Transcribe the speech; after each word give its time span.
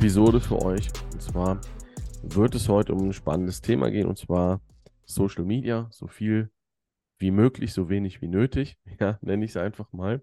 Podcast-Episode 0.00 0.40
für 0.40 0.62
euch. 0.62 0.88
Und 1.12 1.20
zwar 1.20 1.60
wird 2.22 2.54
es 2.54 2.70
heute 2.70 2.94
um 2.94 3.08
ein 3.08 3.12
spannendes 3.12 3.60
Thema 3.60 3.90
gehen, 3.90 4.06
und 4.06 4.16
zwar 4.16 4.62
Social 5.04 5.44
Media. 5.44 5.88
So 5.90 6.06
viel 6.06 6.50
wie 7.18 7.30
möglich, 7.30 7.74
so 7.74 7.90
wenig 7.90 8.22
wie 8.22 8.28
nötig. 8.28 8.78
Ja, 8.98 9.18
nenne 9.20 9.44
ich 9.44 9.50
es 9.50 9.56
einfach 9.58 9.92
mal. 9.92 10.22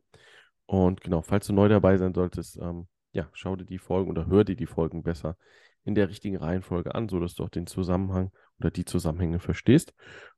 Und 0.65 1.01
genau, 1.01 1.21
falls 1.21 1.45
du 1.45 1.53
neu 1.53 1.69
dabei 1.69 1.95
sein 1.97 2.15
solltest, 2.15 2.57
ähm, 2.59 2.87
ja, 3.11 3.29
schau 3.33 3.55
dir 3.55 3.65
die 3.65 3.77
Folgen 3.77 4.09
oder 4.09 4.25
hör 4.25 4.43
dir 4.43 4.55
die 4.55 4.65
Folgen 4.65 5.03
besser 5.03 5.37
in 5.83 5.93
der 5.93 6.09
richtigen 6.09 6.37
Reihenfolge 6.37 6.95
an, 6.95 7.07
sodass 7.07 7.35
du 7.35 7.43
auch 7.43 7.49
den 7.49 7.67
Zusammenhang 7.67 8.31
oder 8.59 8.71
die 8.71 8.85
Zusammenhänge 8.85 9.39
verstehst. 9.39 9.93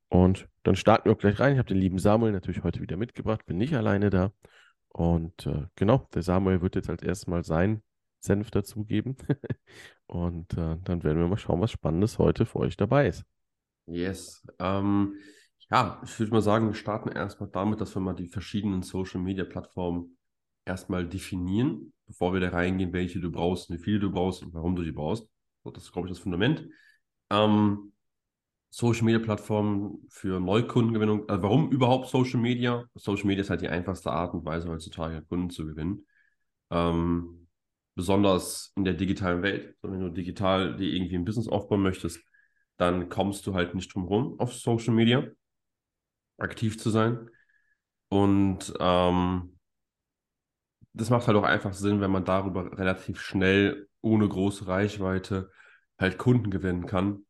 Und 0.08 0.48
dann 0.64 0.76
starten 0.76 1.06
wir 1.06 1.12
auch 1.12 1.18
gleich 1.18 1.40
rein. 1.40 1.54
Ich 1.54 1.58
habe 1.58 1.68
den 1.68 1.80
lieben 1.80 1.98
Samuel 1.98 2.32
natürlich 2.32 2.62
heute 2.62 2.82
wieder 2.82 2.98
mitgebracht, 2.98 3.46
bin 3.46 3.56
nicht 3.56 3.74
alleine 3.74 4.10
da. 4.10 4.32
Und 4.90 5.46
äh, 5.46 5.64
genau, 5.76 6.06
der 6.14 6.22
Samuel 6.22 6.60
wird 6.60 6.76
jetzt 6.76 6.90
als 6.90 7.02
erstes 7.02 7.26
mal 7.26 7.42
sein 7.42 7.82
Senf 8.20 8.50
dazugeben. 8.50 9.16
Und 10.06 10.52
äh, 10.54 10.76
dann 10.84 11.02
werden 11.02 11.18
wir 11.18 11.28
mal 11.28 11.38
schauen, 11.38 11.60
was 11.60 11.70
Spannendes 11.70 12.18
heute 12.18 12.46
für 12.46 12.60
euch 12.60 12.76
dabei 12.76 13.08
ist. 13.08 13.24
Yes. 13.86 14.46
Ähm, 14.58 15.14
ja, 15.70 16.00
ich 16.04 16.18
würde 16.18 16.32
mal 16.32 16.42
sagen, 16.42 16.66
wir 16.66 16.74
starten 16.74 17.10
erstmal 17.10 17.48
damit, 17.50 17.80
dass 17.80 17.94
wir 17.94 18.00
mal 18.00 18.14
die 18.14 18.28
verschiedenen 18.28 18.82
Social 18.82 19.20
Media 19.20 19.44
Plattformen 19.44 20.16
erstmal 20.64 21.06
definieren, 21.06 21.92
bevor 22.06 22.32
wir 22.32 22.40
da 22.40 22.50
reingehen, 22.50 22.92
welche 22.92 23.20
du 23.20 23.30
brauchst, 23.30 23.70
wie 23.70 23.78
viele 23.78 24.00
du 24.00 24.10
brauchst 24.10 24.42
und 24.42 24.52
warum 24.52 24.76
du 24.76 24.82
die 24.82 24.92
brauchst. 24.92 25.28
Das 25.64 25.84
ist, 25.84 25.92
glaube 25.92 26.08
ich, 26.08 26.14
das 26.14 26.22
Fundament. 26.22 26.66
Ähm, 27.30 27.92
Social 28.70 29.04
Media 29.04 29.18
Plattformen 29.18 30.06
für 30.08 30.38
Neukundengewinnung. 30.40 31.28
Also 31.28 31.42
warum 31.42 31.70
überhaupt 31.70 32.08
Social 32.08 32.40
Media? 32.40 32.84
Social 32.94 33.26
Media 33.26 33.42
ist 33.42 33.50
halt 33.50 33.60
die 33.60 33.68
einfachste 33.68 34.10
Art 34.12 34.32
und 34.32 34.44
Weise 34.44 34.68
heutzutage 34.68 35.22
Kunden 35.22 35.50
zu 35.50 35.66
gewinnen. 35.66 36.06
Ähm, 36.70 37.48
besonders 37.94 38.72
in 38.76 38.84
der 38.84 38.94
digitalen 38.94 39.42
Welt. 39.42 39.76
Wenn 39.82 40.00
du 40.00 40.10
digital 40.10 40.76
dir 40.76 40.92
irgendwie 40.92 41.16
ein 41.16 41.24
Business 41.24 41.48
aufbauen 41.48 41.82
möchtest, 41.82 42.20
dann 42.76 43.08
kommst 43.08 43.46
du 43.46 43.54
halt 43.54 43.74
nicht 43.74 43.94
drum 43.94 44.08
herum, 44.08 44.38
auf 44.38 44.54
Social 44.54 44.94
Media 44.94 45.24
aktiv 46.38 46.78
zu 46.78 46.90
sein. 46.90 47.28
Und 48.08 48.72
ähm, 48.80 49.58
das 50.92 51.10
macht 51.10 51.26
halt 51.26 51.36
auch 51.36 51.44
einfach 51.44 51.72
Sinn, 51.72 52.00
wenn 52.00 52.10
man 52.10 52.24
darüber 52.24 52.76
relativ 52.78 53.20
schnell 53.20 53.88
ohne 54.00 54.28
große 54.28 54.66
Reichweite 54.66 55.50
halt 55.98 56.18
Kunden 56.18 56.50
gewinnen 56.50 56.86
kann 56.86 57.24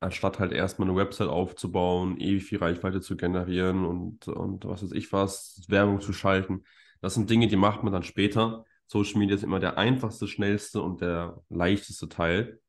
anstatt 0.00 0.38
halt 0.38 0.52
erstmal 0.52 0.88
eine 0.88 0.96
Website 0.96 1.28
aufzubauen, 1.28 2.18
ewig 2.18 2.44
viel 2.44 2.58
Reichweite 2.58 3.00
zu 3.00 3.16
generieren 3.16 3.84
und, 3.84 4.28
und 4.28 4.64
was 4.64 4.82
weiß 4.82 4.92
ich 4.92 5.12
was, 5.12 5.62
Werbung 5.68 6.00
zu 6.00 6.12
schalten. 6.12 6.64
Das 7.02 7.14
sind 7.14 7.30
Dinge, 7.30 7.48
die 7.48 7.56
macht 7.56 7.82
man 7.82 7.92
dann 7.92 8.02
später. 8.02 8.64
Social 8.90 9.20
Media 9.20 9.36
ist 9.36 9.44
immer 9.44 9.60
der 9.60 9.78
einfachste, 9.78 10.26
schnellste 10.26 10.82
und 10.82 11.00
der 11.00 11.40
leichteste 11.48 12.08
Teil. 12.08 12.60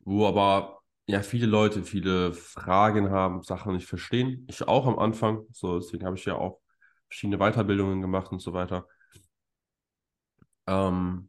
Wo 0.00 0.26
aber 0.26 0.80
ja 1.06 1.20
viele 1.22 1.46
Leute 1.46 1.82
viele 1.84 2.32
Fragen 2.32 3.10
haben, 3.10 3.42
Sachen 3.42 3.74
nicht 3.74 3.86
verstehen. 3.86 4.46
Ich 4.48 4.66
auch 4.66 4.86
am 4.86 4.98
Anfang. 4.98 5.44
So, 5.52 5.78
deswegen 5.78 6.06
habe 6.06 6.16
ich 6.16 6.24
ja 6.24 6.36
auch 6.36 6.60
verschiedene 7.08 7.36
Weiterbildungen 7.38 8.00
gemacht 8.00 8.32
und 8.32 8.40
so 8.40 8.54
weiter. 8.54 8.88
Ähm, 10.66 11.28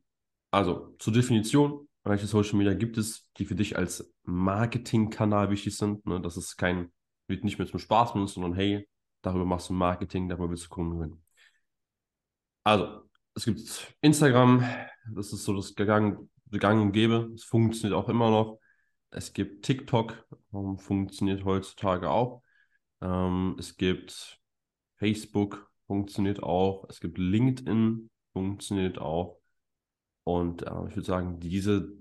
also 0.51 0.95
zur 0.99 1.11
Definition, 1.11 1.89
welche 2.05 2.27
Social 2.27 2.57
Media 2.57 2.73
gibt 2.73 2.97
es, 2.97 3.29
die 3.37 3.45
für 3.45 3.55
dich 3.55 3.77
als 3.77 4.13
Marketingkanal 4.23 5.49
wichtig 5.49 5.75
sind? 5.75 6.05
Ne? 6.05 6.21
Das 6.21 6.37
ist 6.37 6.55
kein, 6.55 6.93
wird 7.27 7.43
nicht 7.43 7.57
mehr 7.59 7.67
zum 7.67 7.79
Spaß 7.79 8.13
benutzt, 8.13 8.35
sondern 8.35 8.53
hey, 8.53 8.87
darüber 9.21 9.43
machst 9.45 9.67
du 9.69 9.73
Marketing, 9.73 10.29
darüber 10.29 10.49
willst 10.49 10.65
du 10.65 10.69
Kunden 10.69 10.97
gewinnen. 10.99 11.21
Also, 12.63 13.04
es 13.35 13.45
gibt 13.45 13.95
Instagram, 14.01 14.65
das 15.13 15.33
ist 15.33 15.43
so 15.43 15.53
das 15.55 15.75
Gang, 15.75 16.29
Gang 16.51 16.81
und 16.81 16.93
Gäbe, 16.93 17.31
es 17.35 17.43
funktioniert 17.43 17.97
auch 17.97 18.09
immer 18.09 18.31
noch. 18.31 18.59
Es 19.11 19.33
gibt 19.33 19.65
TikTok, 19.65 20.25
funktioniert 20.77 21.45
heutzutage 21.45 22.09
auch. 22.09 22.41
Ähm, 23.01 23.55
es 23.59 23.77
gibt 23.77 24.39
Facebook, 24.97 25.71
funktioniert 25.87 26.41
auch. 26.43 26.85
Es 26.89 26.99
gibt 26.99 27.17
LinkedIn, 27.17 28.09
funktioniert 28.33 28.97
auch. 28.97 29.39
Und 30.23 30.63
äh, 30.63 30.87
ich 30.87 30.95
würde 30.95 31.03
sagen, 31.03 31.39
diese, 31.39 31.93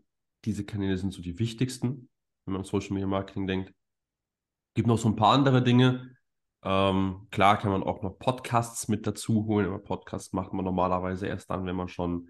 diese 0.45 0.65
Kanäle 0.65 0.97
sind 0.99 1.13
so 1.13 1.23
die 1.23 1.39
wichtigsten, 1.39 2.09
wenn 2.45 2.53
man 2.53 2.63
an 2.63 2.65
Social 2.65 2.95
Media 2.95 3.07
Marketing 3.07 3.47
denkt. 3.47 3.75
Gibt 4.75 4.89
noch 4.89 4.99
so 4.99 5.09
ein 5.09 5.17
paar 5.17 5.35
andere 5.35 5.63
Dinge. 5.63 6.17
Ähm, 6.65 7.27
klar 7.31 7.59
kann 7.59 7.71
man 7.73 7.83
auch 7.83 8.03
noch 8.03 8.19
Podcasts 8.19 8.89
mit 8.89 9.07
dazu 9.07 9.47
holen, 9.47 9.67
aber 9.67 9.79
Podcasts 9.79 10.33
macht 10.33 10.53
man 10.53 10.65
normalerweise 10.65 11.27
erst 11.27 11.51
dann, 11.51 11.67
wenn 11.67 11.77
man 11.77 11.89
schon 11.89 12.29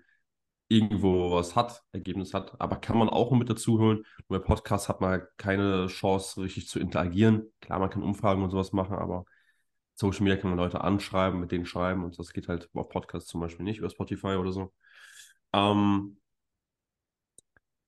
irgendwo 0.68 1.32
was 1.32 1.56
hat, 1.56 1.82
Ergebnis 1.92 2.34
hat. 2.34 2.60
Aber 2.60 2.76
kann 2.76 2.98
man 2.98 3.08
auch 3.08 3.30
mit 3.32 3.50
dazu 3.50 3.78
holen. 3.78 3.98
Und 3.98 4.28
bei 4.28 4.38
Podcasts 4.38 4.88
hat 4.88 5.00
man 5.00 5.10
halt 5.10 5.28
keine 5.38 5.86
Chance, 5.88 6.42
richtig 6.42 6.68
zu 6.68 6.80
interagieren. 6.80 7.52
Klar, 7.60 7.78
man 7.78 7.90
kann 7.90 8.02
Umfragen 8.02 8.42
und 8.42 8.50
sowas 8.50 8.72
machen, 8.72 8.96
aber 8.96 9.24
Social 9.94 10.24
Media 10.24 10.36
kann 10.40 10.50
man 10.50 10.58
Leute 10.58 10.80
anschreiben, 10.82 11.40
mit 11.40 11.52
denen 11.52 11.66
schreiben 11.66 12.04
und 12.04 12.18
das 12.18 12.32
geht 12.32 12.48
halt 12.48 12.68
auf 12.74 12.88
Podcasts 12.88 13.28
zum 13.30 13.40
Beispiel 13.40 13.64
nicht, 13.64 13.78
über 13.78 13.90
Spotify 13.90 14.36
oder 14.36 14.52
so. 14.52 14.72
Ähm, 15.52 16.18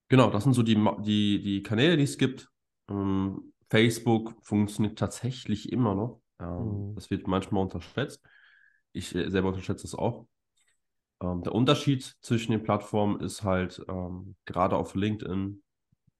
genau, 0.08 0.30
das 0.30 0.44
sind 0.44 0.54
so 0.54 0.62
die, 0.62 0.74
die, 1.00 1.42
die 1.42 1.62
Kanäle, 1.62 1.96
die 1.96 2.04
es 2.04 2.18
gibt. 2.18 2.50
Ähm, 2.88 3.52
Facebook 3.70 4.34
funktioniert 4.42 4.98
tatsächlich 4.98 5.72
immer 5.72 5.94
noch. 5.94 6.20
Ähm, 6.40 6.90
mhm. 6.90 6.94
Das 6.94 7.10
wird 7.10 7.26
manchmal 7.26 7.62
unterschätzt. 7.62 8.22
Ich 8.92 9.14
äh, 9.14 9.30
selber 9.30 9.48
unterschätze 9.48 9.86
es 9.86 9.94
auch. 9.94 10.26
Ähm, 11.20 11.42
der 11.42 11.54
Unterschied 11.54 12.16
zwischen 12.20 12.52
den 12.52 12.62
Plattformen 12.62 13.20
ist 13.20 13.42
halt, 13.42 13.84
ähm, 13.88 14.36
gerade 14.44 14.76
auf 14.76 14.94
LinkedIn 14.94 15.62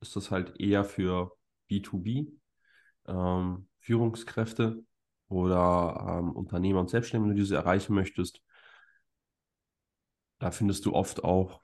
ist 0.01 0.17
das 0.17 0.31
halt 0.31 0.59
eher 0.61 0.85
für 0.85 1.37
B2B, 1.71 2.33
ähm, 3.07 3.69
Führungskräfte 3.81 4.85
oder 5.29 6.19
ähm, 6.21 6.33
Unternehmer 6.33 6.81
und 6.81 6.91
Selbstständige, 6.91 7.31
wenn 7.31 7.37
du 7.37 7.43
diese 7.43 7.57
erreichen 7.57 7.95
möchtest. 7.95 8.43
Da 10.39 10.51
findest 10.51 10.85
du 10.87 10.93
oft 10.93 11.25
auch, 11.25 11.63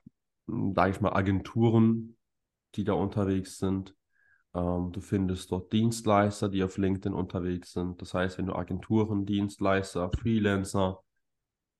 hm, 0.49 0.75
sage 0.75 0.91
ich 0.93 1.01
mal, 1.01 1.13
Agenturen, 1.13 2.17
die 2.75 2.85
da 2.85 2.95
unterwegs 2.95 3.59
sind. 3.59 3.95
Ähm, 4.55 4.93
du 4.93 5.01
findest 5.01 5.51
dort 5.51 5.73
Dienstleister, 5.73 6.49
die 6.49 6.63
auf 6.63 6.79
LinkedIn 6.79 7.15
unterwegs 7.15 7.73
sind. 7.73 8.01
Das 8.03 8.15
heißt, 8.15 8.39
wenn 8.39 8.47
du 8.47 8.55
Agenturen, 8.55 9.27
Dienstleister, 9.27 10.11
Freelancer, 10.11 11.03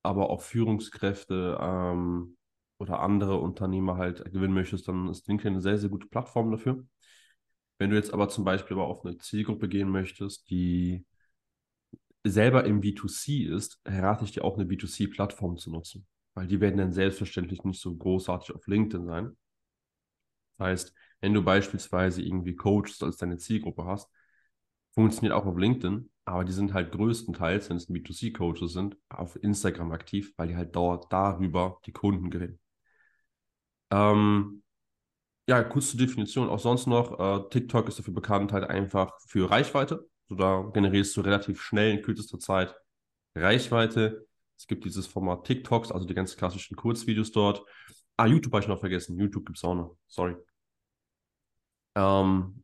aber 0.03 0.31
auch 0.31 0.43
Führungskräfte 0.43 1.59
ähm, 1.61 2.37
oder 2.79 3.01
andere 3.01 3.39
Unternehmer 3.39 3.97
halt 3.97 4.25
gewinnen 4.33 4.55
möchtest, 4.55 4.89
dann 4.89 5.09
ist 5.09 5.29
LinkedIn 5.29 5.55
eine 5.55 5.63
sehr, 5.63 5.79
sehr 5.79 5.91
gute 5.91 6.09
Plattform 6.09 6.51
dafür. 6.51 6.85
Wenn 7.79 7.91
du 7.91 7.97
jetzt 7.97 8.13
aber 8.13 8.29
zum 8.29 8.45
Beispiel 8.45 8.77
aber 8.77 8.87
auf 8.87 9.05
eine 9.05 9.19
Zielgruppe 9.19 9.69
gehen 9.69 9.89
möchtest, 9.91 10.51
die 10.51 11.05
selber 12.25 12.65
im 12.65 12.81
B2C 12.81 13.49
ist, 13.55 13.81
rate 13.85 14.25
ich 14.25 14.33
dir 14.33 14.45
auch 14.45 14.57
eine 14.57 14.67
B2C-Plattform 14.67 15.57
zu 15.59 15.71
nutzen 15.71 16.07
weil 16.35 16.47
die 16.47 16.61
werden 16.61 16.79
dann 16.79 16.93
selbstverständlich 16.93 17.65
nicht 17.65 17.81
so 17.81 17.95
großartig 17.95 18.55
auf 18.55 18.67
LinkedIn 18.67 19.07
sein. 19.07 19.37
Das 20.57 20.67
heißt, 20.67 20.95
wenn 21.23 21.35
du 21.35 21.43
beispielsweise 21.43 22.23
irgendwie 22.23 22.57
Coaches 22.57 23.03
als 23.03 23.17
deine 23.17 23.39
Zielgruppe 23.39 23.85
hast, 23.87 24.11
funktioniert 24.93 25.35
auch 25.35 25.47
auf 25.47 25.57
LinkedIn, 25.57 26.11
aber 26.27 26.45
die 26.45 26.53
sind 26.53 26.75
halt 26.75 26.93
größtenteils, 26.93 27.71
wenn 27.71 27.79
es 27.79 27.89
B2C-Coaches 27.89 28.73
sind, 28.73 28.97
auf 29.09 29.43
Instagram 29.43 29.93
aktiv, 29.93 30.35
weil 30.37 30.49
die 30.49 30.57
halt 30.57 30.77
dort 30.77 31.13
darüber 31.13 31.81
die 31.87 31.93
Kunden 31.93 32.31
gewinnen. 32.31 32.59
Ähm, 33.91 34.63
ja, 35.49 35.63
kurz 35.65 35.91
zur 35.91 36.01
Definition. 36.01 36.49
Auch 36.49 36.61
sonst 36.61 36.87
noch, 36.87 37.19
äh, 37.19 37.49
TikTok 37.51 37.89
ist 37.89 37.99
dafür 37.99 38.15
bekannt, 38.15 38.53
halt 38.53 38.65
einfach 38.65 39.13
für 39.27 39.51
Reichweite. 39.51 40.09
So, 40.29 40.35
da 40.37 40.71
generierst 40.73 41.17
du 41.17 41.21
relativ 41.23 41.61
schnell 41.63 41.93
in 41.93 42.03
kürzester 42.03 42.39
Zeit 42.39 42.75
Reichweite. 43.35 44.27
Es 44.57 44.67
gibt 44.67 44.85
dieses 44.85 45.07
Format 45.07 45.45
TikToks, 45.45 45.93
also 45.93 46.07
die 46.07 46.15
ganz 46.15 46.37
klassischen 46.37 46.77
Kurzvideos 46.77 47.33
dort. 47.33 47.65
Ah, 48.17 48.27
YouTube 48.27 48.53
habe 48.53 48.63
ich 48.63 48.69
noch 48.69 48.81
vergessen. 48.81 49.19
YouTube 49.19 49.47
gibt 49.47 49.59
es 49.59 49.65
auch 49.65 49.75
noch. 49.75 49.97
Sorry. 50.07 50.37
Ähm, 51.95 52.63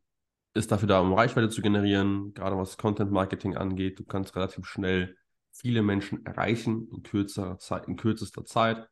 ist 0.53 0.71
dafür 0.71 0.87
da, 0.87 0.99
um 0.99 1.13
Reichweite 1.13 1.49
zu 1.49 1.61
generieren, 1.61 2.33
gerade 2.33 2.57
was 2.57 2.77
Content 2.77 3.11
Marketing 3.11 3.55
angeht. 3.55 3.99
Du 3.99 4.03
kannst 4.03 4.35
relativ 4.35 4.65
schnell 4.65 5.15
viele 5.51 5.81
Menschen 5.81 6.25
erreichen 6.25 6.87
in, 6.91 7.03
kürzerer 7.03 7.57
Zeit, 7.59 7.87
in 7.87 7.95
kürzester 7.95 8.45
Zeit. 8.45 8.87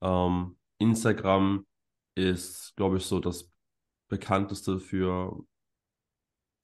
Ähm, 0.00 0.56
Instagram 0.78 1.66
ist, 2.14 2.74
glaube 2.76 2.98
ich, 2.98 3.04
so 3.04 3.20
das 3.20 3.50
bekannteste 4.08 4.78
für 4.78 5.44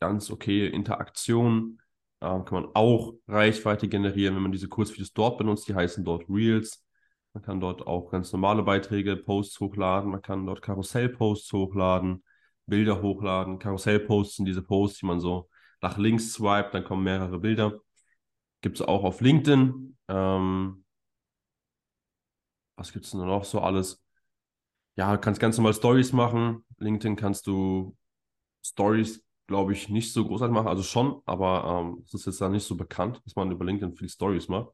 ganz 0.00 0.30
okay 0.30 0.66
Interaktion. 0.68 1.80
Ähm, 2.20 2.44
kann 2.44 2.62
man 2.62 2.70
auch 2.74 3.14
Reichweite 3.26 3.88
generieren, 3.88 4.34
wenn 4.34 4.42
man 4.42 4.52
diese 4.52 4.68
Kurzvideos 4.68 5.12
dort 5.12 5.38
benutzt. 5.38 5.68
Die 5.68 5.74
heißen 5.74 6.04
dort 6.04 6.28
Reels. 6.28 6.84
Man 7.32 7.42
kann 7.42 7.60
dort 7.60 7.86
auch 7.86 8.10
ganz 8.10 8.32
normale 8.32 8.62
Beiträge, 8.62 9.16
Posts 9.16 9.60
hochladen. 9.60 10.10
Man 10.10 10.22
kann 10.22 10.46
dort 10.46 10.62
Karussell-Posts 10.62 11.52
hochladen, 11.52 12.24
Bilder 12.68 13.02
hochladen. 13.02 13.58
Karussell-Posts 13.58 14.36
sind 14.36 14.46
diese 14.46 14.62
Posts, 14.62 15.00
die 15.00 15.06
man 15.06 15.20
so 15.20 15.48
nach 15.80 15.96
links 15.96 16.32
swipet, 16.32 16.74
dann 16.74 16.84
kommen 16.84 17.04
mehrere 17.04 17.38
Bilder. 17.38 17.80
Gibt 18.60 18.80
es 18.80 18.86
auch 18.86 19.04
auf 19.04 19.20
LinkedIn. 19.20 19.96
Ähm, 20.08 20.84
was 22.76 22.92
gibt 22.92 23.04
es 23.04 23.12
denn 23.12 23.20
noch 23.20 23.44
so 23.44 23.60
alles? 23.60 24.02
Ja, 24.96 25.16
kannst 25.16 25.40
ganz 25.40 25.56
normal 25.56 25.74
Stories 25.74 26.12
machen. 26.12 26.64
LinkedIn 26.78 27.16
kannst 27.16 27.46
du 27.46 27.96
Stories, 28.64 29.24
glaube 29.46 29.72
ich, 29.72 29.88
nicht 29.88 30.12
so 30.12 30.24
großartig 30.26 30.52
machen. 30.52 30.68
Also 30.68 30.82
schon, 30.82 31.22
aber 31.24 31.80
ähm, 31.80 32.02
es 32.04 32.14
ist 32.14 32.26
jetzt 32.26 32.40
da 32.40 32.48
nicht 32.48 32.66
so 32.66 32.76
bekannt, 32.76 33.20
dass 33.24 33.36
man 33.36 33.50
über 33.50 33.64
LinkedIn 33.64 33.94
viel 33.94 34.08
Stories 34.08 34.48
macht. 34.48 34.70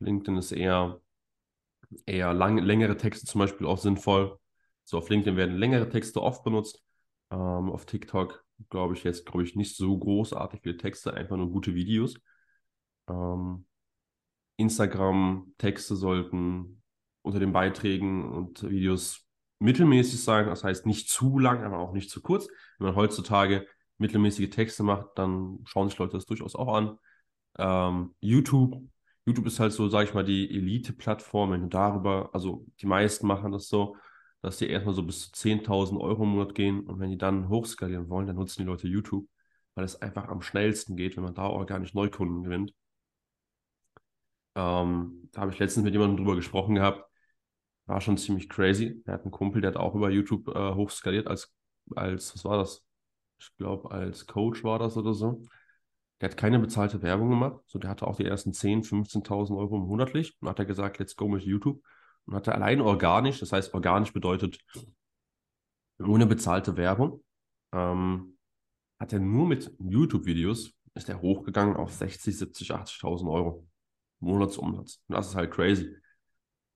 LinkedIn 0.00 0.36
ist 0.36 0.52
eher, 0.52 1.00
eher 2.06 2.34
lang, 2.34 2.58
längere 2.58 2.96
Texte 2.96 3.26
zum 3.26 3.38
Beispiel 3.40 3.66
auch 3.66 3.78
sinnvoll. 3.78 4.38
So 4.84 4.98
auf 4.98 5.08
LinkedIn 5.08 5.36
werden 5.36 5.56
längere 5.56 5.88
Texte 5.88 6.22
oft 6.22 6.44
benutzt. 6.44 6.82
Ähm, 7.30 7.70
auf 7.70 7.86
TikTok 7.86 8.44
glaube 8.68 8.94
ich 8.94 9.04
jetzt, 9.04 9.24
glaube 9.26 9.44
ich, 9.44 9.56
nicht 9.56 9.76
so 9.76 9.96
großartig 9.96 10.60
viele 10.62 10.76
Texte, 10.76 11.14
einfach 11.14 11.36
nur 11.36 11.50
gute 11.50 11.74
Videos. 11.74 12.20
Ähm, 13.08 13.66
Instagram-Texte 14.56 15.96
sollten 15.96 16.82
unter 17.22 17.38
den 17.38 17.52
Beiträgen 17.52 18.30
und 18.30 18.68
Videos 18.68 19.26
mittelmäßig 19.58 20.22
sein, 20.22 20.46
das 20.46 20.64
heißt 20.64 20.86
nicht 20.86 21.08
zu 21.08 21.38
lang, 21.38 21.64
aber 21.64 21.78
auch 21.78 21.92
nicht 21.92 22.10
zu 22.10 22.20
kurz. 22.22 22.48
Wenn 22.78 22.88
man 22.88 22.96
heutzutage 22.96 23.66
mittelmäßige 23.98 24.50
Texte 24.50 24.82
macht, 24.82 25.06
dann 25.16 25.60
schauen 25.64 25.88
sich 25.88 25.98
Leute 25.98 26.16
das 26.16 26.26
durchaus 26.26 26.54
auch 26.54 26.74
an. 26.74 26.98
Ähm, 27.58 28.14
YouTube, 28.20 28.82
YouTube 29.26 29.46
ist 29.46 29.60
halt 29.60 29.72
so, 29.72 29.88
sage 29.88 30.08
ich 30.08 30.14
mal, 30.14 30.24
die 30.24 30.50
Elite-Plattform, 30.50 31.52
wenn 31.52 31.62
du 31.62 31.68
darüber, 31.68 32.30
also 32.32 32.66
die 32.80 32.86
meisten 32.86 33.26
machen 33.26 33.52
das 33.52 33.68
so, 33.68 33.96
dass 34.42 34.58
die 34.58 34.68
erstmal 34.68 34.94
so 34.94 35.02
bis 35.02 35.30
zu 35.32 35.48
10.000 35.48 36.00
Euro 36.00 36.24
im 36.24 36.30
Monat 36.30 36.54
gehen 36.54 36.80
und 36.80 36.98
wenn 36.98 37.10
die 37.10 37.18
dann 37.18 37.48
hochskalieren 37.48 38.08
wollen, 38.08 38.26
dann 38.26 38.36
nutzen 38.36 38.62
die 38.62 38.66
Leute 38.66 38.88
YouTube, 38.88 39.28
weil 39.74 39.84
es 39.84 40.00
einfach 40.00 40.28
am 40.28 40.42
schnellsten 40.42 40.96
geht, 40.96 41.16
wenn 41.16 41.24
man 41.24 41.34
da 41.34 41.46
organisch 41.46 41.94
Neukunden 41.94 42.42
gewinnt. 42.44 42.74
Ähm, 44.54 45.28
da 45.32 45.42
habe 45.42 45.52
ich 45.52 45.58
letztens 45.58 45.84
mit 45.84 45.94
jemandem 45.94 46.16
drüber 46.18 46.36
gesprochen 46.36 46.74
gehabt, 46.74 47.04
war 47.86 48.00
schon 48.00 48.18
ziemlich 48.18 48.48
crazy. 48.48 49.02
Er 49.06 49.14
hat 49.14 49.22
einen 49.22 49.30
Kumpel, 49.30 49.60
der 49.62 49.72
hat 49.72 49.76
auch 49.76 49.94
über 49.94 50.10
YouTube 50.10 50.48
äh, 50.48 50.74
hochskaliert 50.74 51.26
als, 51.26 51.52
als, 51.96 52.34
was 52.34 52.44
war 52.44 52.58
das? 52.58 52.84
Ich 53.38 53.56
glaube, 53.56 53.90
als 53.90 54.26
Coach 54.26 54.64
war 54.64 54.78
das 54.78 54.96
oder 54.96 55.14
so. 55.14 55.42
Der 56.20 56.30
hat 56.30 56.36
keine 56.36 56.58
bezahlte 56.58 57.02
Werbung 57.02 57.30
gemacht. 57.30 57.60
So, 57.66 57.78
der 57.78 57.90
hatte 57.90 58.06
auch 58.06 58.16
die 58.16 58.26
ersten 58.26 58.52
10.000, 58.52 58.88
15.000 59.24 59.56
Euro 59.56 59.78
monatlich. 59.78 60.36
Und 60.40 60.48
hat 60.48 60.58
er 60.58 60.66
gesagt, 60.66 60.98
let's 60.98 61.16
go 61.16 61.28
mit 61.28 61.42
YouTube 61.44 61.82
und 62.30 62.36
hatte 62.36 62.54
allein 62.54 62.80
organisch, 62.80 63.40
das 63.40 63.52
heißt 63.52 63.74
organisch 63.74 64.12
bedeutet 64.12 64.60
ohne 65.98 66.26
bezahlte 66.26 66.76
Werbung, 66.76 67.24
ähm, 67.72 68.38
hat 69.00 69.12
er 69.12 69.18
nur 69.18 69.46
mit 69.48 69.74
YouTube-Videos, 69.80 70.72
ist 70.94 71.08
er 71.08 71.20
hochgegangen 71.20 71.76
auf 71.76 71.92
60, 71.92 72.38
70, 72.38 72.72
80.000 72.72 73.30
Euro 73.30 73.66
Monatsumsatz. 74.20 75.02
Und 75.08 75.16
das 75.16 75.28
ist 75.28 75.34
halt 75.34 75.50
crazy. 75.50 75.92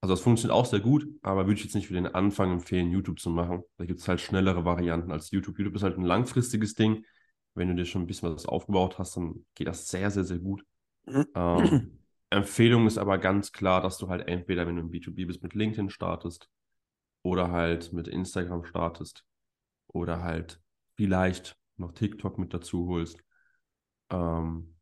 Also 0.01 0.13
das 0.13 0.21
funktioniert 0.21 0.55
auch 0.55 0.65
sehr 0.65 0.81
gut, 0.81 1.07
aber 1.21 1.47
würde 1.47 1.57
ich 1.57 1.63
jetzt 1.63 1.73
nicht 1.73 1.87
für 1.87 1.93
den 1.93 2.07
Anfang 2.07 2.51
empfehlen, 2.51 2.91
YouTube 2.91 3.19
zu 3.19 3.29
machen. 3.29 3.63
Da 3.77 3.85
gibt 3.85 4.01
es 4.01 4.07
halt 4.09 4.19
schnellere 4.19 4.65
Varianten 4.65 5.11
als 5.11 5.31
YouTube. 5.31 5.57
YouTube 5.57 5.75
ist 5.75 5.83
halt 5.83 5.97
ein 5.97 6.03
langfristiges 6.03 6.75
Ding. 6.75 7.05
Wenn 7.53 7.69
du 7.69 7.75
dir 7.75 7.85
schon 7.85 8.01
ein 8.01 8.07
bisschen 8.07 8.33
was 8.33 8.45
aufgebaut 8.45 8.99
hast, 8.99 9.15
dann 9.15 9.45
geht 9.55 9.67
das 9.67 9.87
sehr, 9.87 10.11
sehr, 10.11 10.25
sehr 10.25 10.39
gut. 10.39 10.65
ähm, 11.07 12.04
Empfehlung 12.29 12.87
ist 12.87 12.97
aber 12.97 13.17
ganz 13.17 13.51
klar, 13.51 13.81
dass 13.81 13.97
du 13.97 14.09
halt 14.09 14.27
entweder, 14.27 14.67
wenn 14.67 14.75
du 14.75 14.81
im 14.81 14.91
B2B 14.91 15.25
bist, 15.25 15.43
mit 15.43 15.53
LinkedIn 15.53 15.89
startest 15.89 16.49
oder 17.21 17.51
halt 17.51 17.93
mit 17.93 18.07
Instagram 18.07 18.65
startest 18.65 19.25
oder 19.87 20.21
halt 20.21 20.61
vielleicht 20.95 21.57
noch 21.77 21.93
TikTok 21.93 22.37
mit 22.37 22.53
dazu 22.53 22.87
holst 22.87 23.19
ähm, 24.09 24.75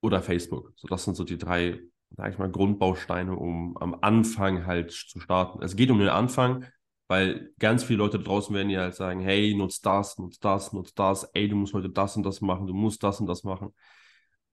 oder 0.00 0.22
Facebook. 0.22 0.72
So, 0.76 0.88
das 0.88 1.04
sind 1.04 1.16
so 1.16 1.24
die 1.24 1.38
drei, 1.38 1.80
sag 2.10 2.32
ich 2.32 2.38
mal, 2.38 2.50
Grundbausteine, 2.50 3.34
um 3.36 3.76
am 3.78 3.96
Anfang 4.00 4.66
halt 4.66 4.92
zu 4.92 5.20
starten. 5.20 5.62
Es 5.62 5.76
geht 5.76 5.90
um 5.90 5.98
den 5.98 6.08
Anfang, 6.08 6.66
weil 7.08 7.52
ganz 7.58 7.84
viele 7.84 7.98
Leute 7.98 8.18
draußen 8.18 8.54
werden 8.54 8.70
ja 8.70 8.82
halt 8.82 8.94
sagen, 8.94 9.20
hey, 9.20 9.54
nutz 9.54 9.80
das, 9.80 10.18
nutz 10.18 10.38
das, 10.38 10.72
nutz 10.72 10.94
das, 10.94 11.24
ey, 11.34 11.48
du 11.48 11.56
musst 11.56 11.74
heute 11.74 11.90
das 11.90 12.16
und 12.16 12.24
das 12.24 12.40
machen, 12.40 12.66
du 12.66 12.74
musst 12.74 13.02
das 13.02 13.20
und 13.20 13.26
das 13.26 13.44
machen. 13.44 13.74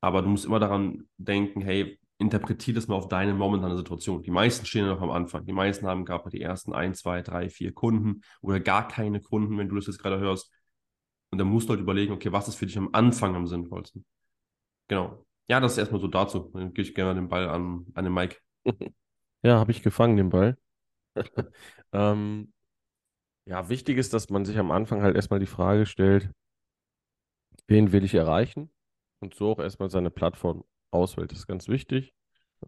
Aber 0.02 0.22
du 0.22 0.30
musst 0.30 0.46
immer 0.46 0.60
daran 0.60 1.08
denken, 1.18 1.62
hey, 1.62 2.00
interpretiere 2.18 2.76
das 2.76 2.88
mal 2.88 2.96
auf 2.96 3.08
deine 3.08 3.34
momentane 3.34 3.76
Situation. 3.76 4.24
Die 4.24 4.32
meisten 4.32 4.66
stehen 4.66 4.86
ja 4.86 4.94
noch 4.94 5.02
am 5.02 5.12
Anfang. 5.12 5.46
Die 5.46 5.54
meisten 5.54 5.86
haben 5.86 6.06
gerade 6.06 6.30
die 6.30 6.42
ersten 6.42 6.74
ein, 6.74 6.94
zwei, 6.94 7.22
drei, 7.22 7.50
vier 7.50 7.74
Kunden 7.74 8.22
oder 8.42 8.60
gar 8.60 8.88
keine 8.88 9.22
Kunden, 9.22 9.58
wenn 9.58 9.68
du 9.68 9.76
das 9.76 9.88
jetzt 9.88 10.00
gerade 10.00 10.20
hörst. 10.20 10.52
Und 11.32 11.40
dann 11.40 11.48
musst 11.48 11.68
du 11.68 11.74
halt 11.74 11.82
überlegen, 11.82 12.14
okay, 12.14 12.32
was 12.32 12.48
ist 12.48 12.56
für 12.56 12.66
dich 12.66 12.78
am 12.78 12.90
Anfang 12.94 13.36
am 13.36 13.48
sinnvollsten? 13.48 14.06
Genau. 14.88 15.26
Ja, 15.48 15.60
das 15.60 15.74
ist 15.74 15.78
erstmal 15.80 16.02
so 16.02 16.08
dazu. 16.08 16.52
Dann 16.54 16.74
gebe 16.74 16.88
ich 16.88 16.96
gerne 16.96 17.16
den 17.16 17.28
Ball 17.28 17.50
an, 17.50 17.86
an 17.94 18.04
den 18.06 18.14
Mike. 18.14 18.38
Ja, 19.44 19.60
habe 19.60 19.70
ich 19.70 19.84
gefangen, 19.84 20.18
den 20.18 20.32
Ball. 20.32 20.58
ähm, 21.94 22.52
ja, 23.46 23.70
wichtig 23.70 24.00
ist, 24.00 24.12
dass 24.12 24.32
man 24.32 24.44
sich 24.44 24.58
am 24.58 24.72
Anfang 24.72 25.04
halt 25.04 25.16
erstmal 25.16 25.40
die 25.40 25.46
Frage 25.46 25.86
stellt, 25.86 26.32
wen 27.68 27.92
will 27.92 28.04
ich 28.04 28.16
erreichen? 28.16 28.72
Und 29.20 29.36
so 29.36 29.52
auch 29.52 29.60
erstmal 29.60 29.92
seine 29.92 30.10
Plattform 30.10 30.64
auswählt. 30.96 31.32
Das 31.32 31.40
ist 31.40 31.48
ganz 31.48 31.68
wichtig, 31.68 32.14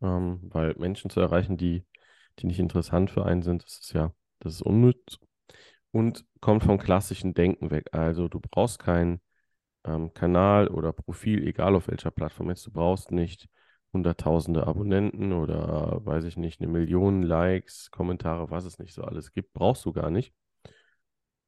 ähm, 0.01 0.39
weil 0.43 0.75
Menschen 0.77 1.09
zu 1.09 1.19
erreichen, 1.19 1.57
die, 1.57 1.85
die 2.39 2.47
nicht 2.47 2.59
interessant 2.59 3.11
für 3.11 3.25
einen 3.25 3.41
sind, 3.41 3.63
das 3.63 3.79
ist 3.79 3.93
ja, 3.93 4.13
das 4.39 4.55
ist 4.55 4.61
unnütz. 4.61 5.19
Und 5.91 6.25
kommt 6.41 6.63
vom 6.63 6.77
klassischen 6.77 7.33
Denken 7.33 7.71
weg. 7.71 7.89
Also 7.93 8.27
du 8.27 8.39
brauchst 8.39 8.79
keinen 8.79 9.21
ähm, 9.85 10.13
Kanal 10.13 10.67
oder 10.67 10.93
Profil, 10.93 11.47
egal 11.47 11.75
auf 11.75 11.87
welcher 11.87 12.11
Plattform 12.11 12.49
jetzt. 12.49 12.67
Du 12.67 12.71
brauchst 12.71 13.11
nicht 13.11 13.47
hunderttausende 13.93 14.67
Abonnenten 14.67 15.33
oder 15.33 16.05
weiß 16.05 16.25
ich 16.25 16.37
nicht, 16.37 16.61
eine 16.61 16.71
Million 16.71 17.23
Likes, 17.23 17.89
Kommentare, 17.91 18.51
was 18.51 18.65
es 18.65 18.79
nicht 18.79 18.93
so 18.93 19.03
alles 19.03 19.31
gibt. 19.31 19.53
Brauchst 19.53 19.85
du 19.85 19.93
gar 19.93 20.11
nicht. 20.11 20.33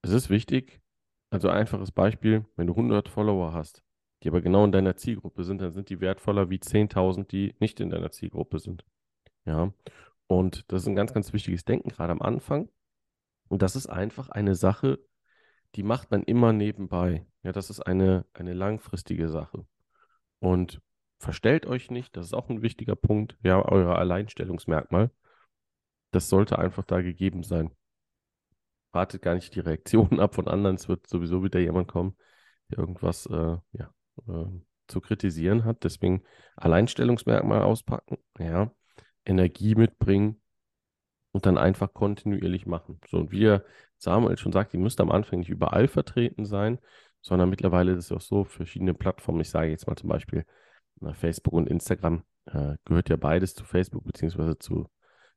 Es 0.01 0.11
ist 0.11 0.29
wichtig, 0.29 0.81
also 1.29 1.49
einfaches 1.49 1.91
Beispiel, 1.91 2.45
wenn 2.55 2.67
du 2.67 2.73
100 2.73 3.09
Follower 3.09 3.53
hast, 3.53 3.83
die 4.23 4.29
aber 4.29 4.41
genau 4.41 4.65
in 4.65 4.71
deiner 4.71 4.95
Zielgruppe 4.95 5.43
sind, 5.43 5.61
dann 5.61 5.71
sind 5.71 5.89
die 5.89 6.01
wertvoller 6.01 6.49
wie 6.49 6.59
10.000, 6.59 7.27
die 7.31 7.55
nicht 7.59 7.79
in 7.79 7.89
deiner 7.89 8.11
Zielgruppe 8.11 8.59
sind. 8.59 8.85
Ja, 9.45 9.73
und 10.27 10.71
das 10.71 10.83
ist 10.83 10.87
ein 10.87 10.95
ganz, 10.95 11.13
ganz 11.13 11.33
wichtiges 11.33 11.65
Denken, 11.65 11.89
gerade 11.89 12.11
am 12.11 12.21
Anfang. 12.21 12.69
Und 13.47 13.61
das 13.61 13.75
ist 13.75 13.87
einfach 13.87 14.29
eine 14.29 14.55
Sache, 14.55 14.99
die 15.75 15.83
macht 15.83 16.11
man 16.11 16.23
immer 16.23 16.53
nebenbei. 16.53 17.25
Ja, 17.43 17.51
das 17.51 17.69
ist 17.69 17.81
eine, 17.81 18.25
eine 18.33 18.53
langfristige 18.53 19.29
Sache. 19.29 19.65
Und 20.39 20.81
verstellt 21.19 21.65
euch 21.65 21.91
nicht, 21.91 22.15
das 22.15 22.27
ist 22.27 22.33
auch 22.33 22.49
ein 22.49 22.61
wichtiger 22.61 22.95
Punkt, 22.95 23.37
ja, 23.43 23.63
euer 23.63 23.97
Alleinstellungsmerkmal. 23.97 25.11
Das 26.11 26.29
sollte 26.29 26.59
einfach 26.59 26.83
da 26.83 27.01
gegeben 27.01 27.43
sein. 27.43 27.71
Wartet 28.91 29.21
gar 29.21 29.35
nicht 29.35 29.55
die 29.55 29.59
Reaktionen 29.59 30.19
ab 30.19 30.35
von 30.35 30.47
anderen, 30.47 30.75
es 30.75 30.87
wird 30.89 31.07
sowieso 31.07 31.43
wieder 31.43 31.59
jemand 31.59 31.87
kommen, 31.87 32.15
der 32.69 32.79
irgendwas 32.79 33.25
äh, 33.27 33.57
ja, 33.73 33.93
äh, 34.27 34.45
zu 34.87 35.01
kritisieren 35.01 35.65
hat. 35.65 35.83
Deswegen 35.83 36.23
Alleinstellungsmerkmal 36.55 37.61
auspacken, 37.61 38.17
ja, 38.37 38.71
Energie 39.25 39.75
mitbringen 39.75 40.41
und 41.31 41.45
dann 41.45 41.57
einfach 41.57 41.93
kontinuierlich 41.93 42.65
machen. 42.65 42.99
So, 43.07 43.17
und 43.17 43.31
wie 43.31 43.59
Samuel 43.97 44.37
schon 44.37 44.51
sagt, 44.51 44.73
ihr 44.73 44.79
müsst 44.79 45.01
am 45.01 45.11
Anfang 45.11 45.39
nicht 45.39 45.49
überall 45.49 45.87
vertreten 45.87 46.45
sein, 46.45 46.79
sondern 47.21 47.49
mittlerweile 47.49 47.91
ist 47.93 48.05
es 48.05 48.11
auch 48.11 48.21
so, 48.21 48.43
verschiedene 48.43 48.93
Plattformen, 48.93 49.41
ich 49.41 49.49
sage 49.49 49.69
jetzt 49.69 49.87
mal 49.87 49.95
zum 49.95 50.09
Beispiel 50.09 50.45
Facebook 51.13 51.53
und 51.53 51.67
Instagram, 51.67 52.23
äh, 52.45 52.75
gehört 52.85 53.09
ja 53.09 53.15
beides 53.15 53.53
zu 53.55 53.63
Facebook 53.63 54.03
beziehungsweise 54.05 54.57
zu, 54.57 54.89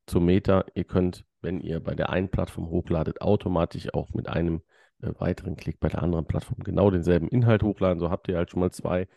zu 0.07 0.21
Meta. 0.21 0.65
Ihr 0.75 0.85
könnt, 0.85 1.25
wenn 1.41 1.61
ihr 1.61 1.81
bei 1.81 1.95
der 1.95 2.11
einen 2.11 2.31
Plattform 2.31 2.69
hochladet, 2.69 3.21
automatisch 3.21 3.93
auch 3.95 4.11
mit 4.15 4.29
einem 4.29 4.63
weiteren 5.03 5.57
Klick 5.57 5.81
bei 5.81 5.89
der 5.89 6.03
anderen 6.03 6.27
Plattform 6.27 6.63
genau 6.63 6.91
denselben 6.91 7.29
Inhalt 7.29 7.63
hochladen. 7.63 7.99
So 7.99 8.11
habt 8.11 8.29
ihr 8.29 8.37
halt 8.37 8.51
schon 8.51 8.61
mal 8.61 8.71
zwei 8.73 9.09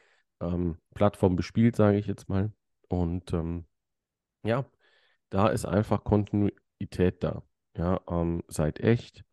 ähm, 0.42 0.77
Plattformen 0.94 1.36
bespielt, 1.36 1.75
sage 1.75 1.98
ich 1.98 2.08
jetzt 2.08 2.30
mal. 2.30 2.51
Und 2.89 3.34
ähm, 3.34 3.65
ja, 4.44 4.65
da 5.30 5.48
ist 5.50 5.65
einfach 5.65 6.04
Kontinuität 6.04 7.24
da. 7.24 7.44
Ja, 7.77 8.01
ähm, 8.10 8.44
seid 8.48 8.80
echt. 8.80 9.25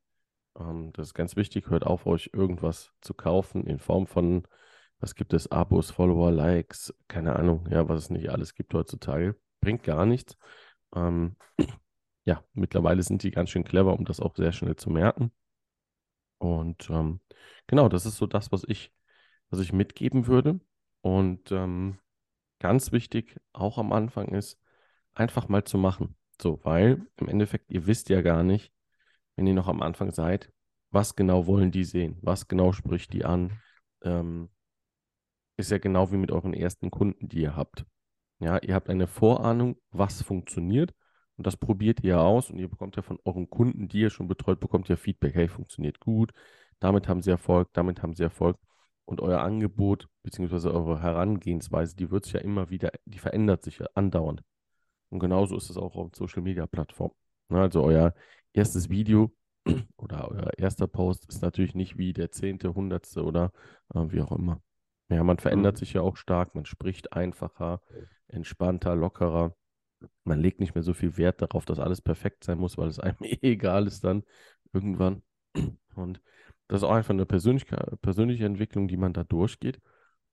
Ähm, 0.58 0.92
das 0.92 1.08
ist 1.08 1.14
ganz 1.14 1.36
wichtig. 1.36 1.68
Hört 1.70 1.86
auf, 1.86 2.06
euch 2.06 2.30
irgendwas 2.32 2.92
zu 3.00 3.14
kaufen 3.14 3.66
in 3.66 3.78
Form 3.78 4.06
von, 4.06 4.46
was 5.00 5.14
gibt 5.14 5.32
es, 5.32 5.50
Abos, 5.50 5.90
Follower, 5.90 6.30
Likes, 6.32 6.94
keine 7.08 7.36
Ahnung, 7.36 7.68
ja, 7.70 7.88
was 7.88 8.04
es 8.04 8.10
nicht 8.10 8.30
alles 8.30 8.54
gibt 8.54 8.74
heutzutage. 8.74 9.36
Bringt 9.60 9.82
gar 9.84 10.06
nichts. 10.06 10.36
Ähm, 10.94 11.36
ja, 12.24 12.44
mittlerweile 12.52 13.02
sind 13.02 13.22
die 13.22 13.30
ganz 13.30 13.50
schön 13.50 13.64
clever, 13.64 13.94
um 13.98 14.04
das 14.04 14.20
auch 14.20 14.36
sehr 14.36 14.52
schnell 14.52 14.76
zu 14.76 14.90
merken. 14.90 15.32
Und 16.42 16.90
ähm, 16.90 17.20
genau, 17.68 17.88
das 17.88 18.04
ist 18.04 18.16
so 18.16 18.26
das, 18.26 18.50
was 18.50 18.64
ich, 18.66 18.92
was 19.50 19.60
ich 19.60 19.72
mitgeben 19.72 20.26
würde. 20.26 20.58
Und 21.00 21.52
ähm, 21.52 21.98
ganz 22.58 22.90
wichtig, 22.90 23.40
auch 23.52 23.78
am 23.78 23.92
Anfang 23.92 24.34
ist, 24.34 24.58
einfach 25.14 25.48
mal 25.48 25.62
zu 25.62 25.78
machen. 25.78 26.16
So, 26.40 26.58
weil 26.64 27.06
im 27.16 27.28
Endeffekt, 27.28 27.70
ihr 27.70 27.86
wisst 27.86 28.08
ja 28.08 28.22
gar 28.22 28.42
nicht, 28.42 28.72
wenn 29.36 29.46
ihr 29.46 29.54
noch 29.54 29.68
am 29.68 29.82
Anfang 29.82 30.10
seid, 30.10 30.52
was 30.90 31.14
genau 31.14 31.46
wollen 31.46 31.70
die 31.70 31.84
sehen, 31.84 32.18
was 32.22 32.48
genau 32.48 32.72
spricht 32.72 33.12
die 33.12 33.24
an. 33.24 33.60
Ähm, 34.02 34.50
ist 35.56 35.70
ja 35.70 35.78
genau 35.78 36.10
wie 36.10 36.16
mit 36.16 36.32
euren 36.32 36.54
ersten 36.54 36.90
Kunden, 36.90 37.28
die 37.28 37.42
ihr 37.42 37.54
habt. 37.54 37.86
Ja, 38.40 38.58
ihr 38.58 38.74
habt 38.74 38.90
eine 38.90 39.06
Vorahnung, 39.06 39.76
was 39.92 40.22
funktioniert 40.22 40.92
Und 41.36 41.46
das 41.46 41.56
probiert 41.56 42.02
ihr 42.04 42.20
aus 42.20 42.50
und 42.50 42.58
ihr 42.58 42.68
bekommt 42.68 42.96
ja 42.96 43.02
von 43.02 43.18
euren 43.24 43.48
Kunden, 43.48 43.88
die 43.88 44.00
ihr 44.00 44.10
schon 44.10 44.28
betreut, 44.28 44.60
bekommt 44.60 44.88
ihr 44.90 44.96
Feedback. 44.96 45.34
Hey, 45.34 45.48
funktioniert 45.48 46.00
gut. 46.00 46.32
Damit 46.78 47.08
haben 47.08 47.22
sie 47.22 47.30
Erfolg, 47.30 47.68
damit 47.72 48.02
haben 48.02 48.14
sie 48.14 48.22
Erfolg. 48.22 48.58
Und 49.04 49.20
euer 49.20 49.40
Angebot 49.40 50.08
beziehungsweise 50.22 50.72
eure 50.72 51.02
Herangehensweise, 51.02 51.96
die 51.96 52.10
wird 52.10 52.24
sich 52.24 52.34
ja 52.34 52.40
immer 52.40 52.70
wieder, 52.70 52.92
die 53.04 53.18
verändert 53.18 53.62
sich 53.62 53.78
ja 53.78 53.86
andauernd. 53.94 54.42
Und 55.10 55.18
genauso 55.18 55.56
ist 55.56 55.70
es 55.70 55.76
auch 55.76 55.96
auf 55.96 56.14
Social 56.14 56.42
Media 56.42 56.66
Plattformen. 56.66 57.14
Ne, 57.48 57.60
also 57.60 57.82
euer 57.82 58.14
erstes 58.52 58.88
Video 58.88 59.32
oder 59.96 60.30
euer 60.30 60.50
erster 60.58 60.86
Post 60.86 61.28
ist 61.28 61.42
natürlich 61.42 61.74
nicht 61.74 61.98
wie 61.98 62.12
der 62.12 62.30
zehnte, 62.30 62.74
hundertste 62.74 63.22
oder 63.24 63.52
äh, 63.94 64.04
wie 64.08 64.22
auch 64.22 64.32
immer. 64.32 64.62
Ja, 65.08 65.22
man 65.22 65.38
verändert 65.38 65.74
mhm. 65.74 65.78
sich 65.78 65.92
ja 65.92 66.00
auch 66.00 66.16
stark, 66.16 66.54
man 66.54 66.64
spricht 66.64 67.12
einfacher, 67.12 67.80
entspannter, 68.28 68.96
lockerer. 68.96 69.54
Man 70.24 70.40
legt 70.40 70.60
nicht 70.60 70.74
mehr 70.74 70.82
so 70.82 70.94
viel 70.94 71.16
Wert 71.16 71.42
darauf, 71.42 71.64
dass 71.64 71.78
alles 71.78 72.00
perfekt 72.00 72.44
sein 72.44 72.58
muss, 72.58 72.78
weil 72.78 72.88
es 72.88 72.98
einem 72.98 73.16
eh 73.22 73.38
egal 73.42 73.86
ist 73.86 74.04
dann 74.04 74.24
irgendwann. 74.72 75.22
Und 75.94 76.20
das 76.68 76.80
ist 76.80 76.84
auch 76.84 76.92
einfach 76.92 77.10
eine 77.10 77.26
persönliche 77.26 78.46
Entwicklung, 78.46 78.88
die 78.88 78.96
man 78.96 79.12
da 79.12 79.24
durchgeht. 79.24 79.80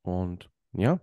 Und 0.01 0.49
ja, 0.73 1.01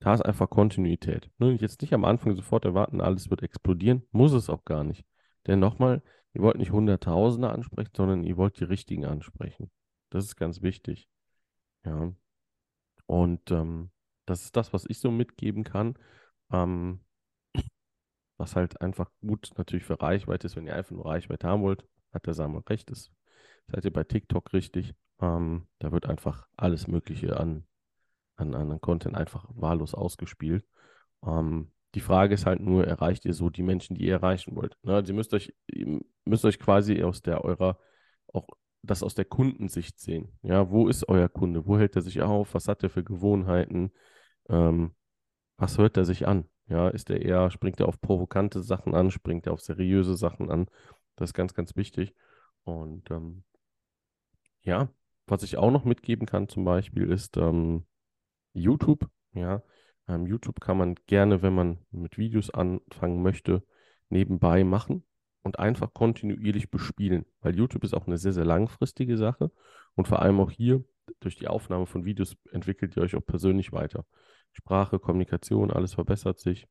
da 0.00 0.14
ist 0.14 0.22
einfach 0.22 0.50
Kontinuität. 0.50 1.30
Nur 1.38 1.52
jetzt 1.52 1.80
nicht 1.80 1.94
am 1.94 2.04
Anfang 2.04 2.34
sofort 2.34 2.64
erwarten, 2.64 3.00
alles 3.00 3.30
wird 3.30 3.42
explodieren. 3.42 4.02
Muss 4.10 4.32
es 4.32 4.50
auch 4.50 4.64
gar 4.64 4.84
nicht. 4.84 5.04
Denn 5.46 5.60
nochmal, 5.60 6.02
ihr 6.34 6.42
wollt 6.42 6.58
nicht 6.58 6.72
Hunderttausende 6.72 7.50
ansprechen, 7.50 7.92
sondern 7.96 8.24
ihr 8.24 8.36
wollt 8.36 8.58
die 8.58 8.64
richtigen 8.64 9.04
ansprechen. 9.04 9.70
Das 10.10 10.24
ist 10.24 10.36
ganz 10.36 10.60
wichtig. 10.60 11.08
Ja. 11.84 12.12
Und 13.06 13.50
ähm, 13.50 13.90
das 14.26 14.44
ist 14.44 14.56
das, 14.56 14.72
was 14.72 14.86
ich 14.88 14.98
so 14.98 15.10
mitgeben 15.10 15.64
kann. 15.64 15.96
Ähm, 16.50 17.00
was 18.42 18.56
halt 18.56 18.80
einfach 18.80 19.08
gut 19.20 19.52
natürlich 19.56 19.84
für 19.84 20.02
Reichweite 20.02 20.48
ist. 20.48 20.56
Wenn 20.56 20.66
ihr 20.66 20.74
einfach 20.74 20.90
nur 20.90 21.06
Reichweite 21.06 21.46
haben 21.46 21.62
wollt, 21.62 21.84
hat 22.12 22.26
der 22.26 22.34
Samuel 22.34 22.64
recht, 22.68 22.90
ist 22.90 23.12
seid 23.68 23.84
ihr 23.84 23.92
bei 23.92 24.02
TikTok 24.02 24.52
richtig. 24.52 24.94
Ähm, 25.20 25.68
da 25.78 25.92
wird 25.92 26.06
einfach 26.06 26.48
alles 26.56 26.88
Mögliche 26.88 27.38
an, 27.38 27.64
an, 28.34 28.52
an 28.52 28.80
Content 28.80 29.16
einfach 29.16 29.46
wahllos 29.54 29.94
ausgespielt. 29.94 30.66
Ähm, 31.24 31.70
die 31.94 32.00
Frage 32.00 32.34
ist 32.34 32.44
halt 32.44 32.60
nur, 32.60 32.84
erreicht 32.84 33.24
ihr 33.26 33.32
so 33.32 33.48
die 33.48 33.62
Menschen, 33.62 33.94
die 33.94 34.06
ihr 34.06 34.14
erreichen 34.14 34.56
wollt? 34.56 34.76
Ne? 34.82 34.96
Also 34.96 35.12
ihr 35.12 35.16
müsst 35.16 35.34
euch, 35.34 35.54
müsst 36.24 36.44
euch 36.44 36.58
quasi 36.58 37.00
aus 37.04 37.22
der 37.22 37.44
eurer, 37.44 37.78
auch 38.32 38.48
das 38.82 39.04
aus 39.04 39.14
der 39.14 39.24
Kundensicht 39.24 40.00
sehen. 40.00 40.36
Ja, 40.42 40.68
wo 40.68 40.88
ist 40.88 41.08
euer 41.08 41.28
Kunde? 41.28 41.64
Wo 41.68 41.78
hält 41.78 41.94
er 41.94 42.02
sich 42.02 42.22
auf? 42.22 42.54
Was 42.54 42.66
hat 42.66 42.82
er 42.82 42.90
für 42.90 43.04
Gewohnheiten? 43.04 43.92
Ähm, 44.48 44.96
was 45.58 45.78
hört 45.78 45.96
er 45.96 46.04
sich 46.04 46.26
an? 46.26 46.48
Ja, 46.72 46.88
ist 46.88 47.10
er 47.10 47.20
eher, 47.20 47.50
springt 47.50 47.80
er 47.80 47.86
auf 47.86 48.00
provokante 48.00 48.62
Sachen 48.62 48.94
an, 48.94 49.10
springt 49.10 49.46
er 49.46 49.52
auf 49.52 49.60
seriöse 49.60 50.16
Sachen 50.16 50.50
an? 50.50 50.68
Das 51.16 51.30
ist 51.30 51.34
ganz, 51.34 51.52
ganz 51.52 51.76
wichtig. 51.76 52.14
Und 52.64 53.10
ähm, 53.10 53.44
ja, 54.62 54.88
was 55.26 55.42
ich 55.42 55.58
auch 55.58 55.70
noch 55.70 55.84
mitgeben 55.84 56.26
kann 56.26 56.48
zum 56.48 56.64
Beispiel 56.64 57.12
ist 57.12 57.36
ähm, 57.36 57.84
YouTube. 58.54 59.06
Ja, 59.34 59.62
ähm, 60.08 60.26
YouTube 60.26 60.60
kann 60.60 60.78
man 60.78 60.94
gerne, 61.06 61.42
wenn 61.42 61.54
man 61.54 61.78
mit 61.90 62.16
Videos 62.16 62.48
anfangen 62.48 63.22
möchte, 63.22 63.62
nebenbei 64.08 64.64
machen 64.64 65.04
und 65.42 65.58
einfach 65.58 65.92
kontinuierlich 65.92 66.70
bespielen, 66.70 67.26
weil 67.42 67.54
YouTube 67.54 67.84
ist 67.84 67.92
auch 67.92 68.06
eine 68.06 68.16
sehr, 68.16 68.32
sehr 68.32 68.46
langfristige 68.46 69.18
Sache 69.18 69.50
und 69.94 70.08
vor 70.08 70.22
allem 70.22 70.40
auch 70.40 70.50
hier 70.50 70.82
durch 71.20 71.36
die 71.36 71.48
Aufnahme 71.48 71.84
von 71.84 72.06
Videos 72.06 72.34
entwickelt 72.50 72.96
ihr 72.96 73.02
euch 73.02 73.14
auch 73.14 73.26
persönlich 73.26 73.72
weiter. 73.72 74.06
Sprache, 74.52 74.98
Kommunikation, 74.98 75.70
alles 75.70 75.94
verbessert 75.94 76.38
sich. 76.38 76.68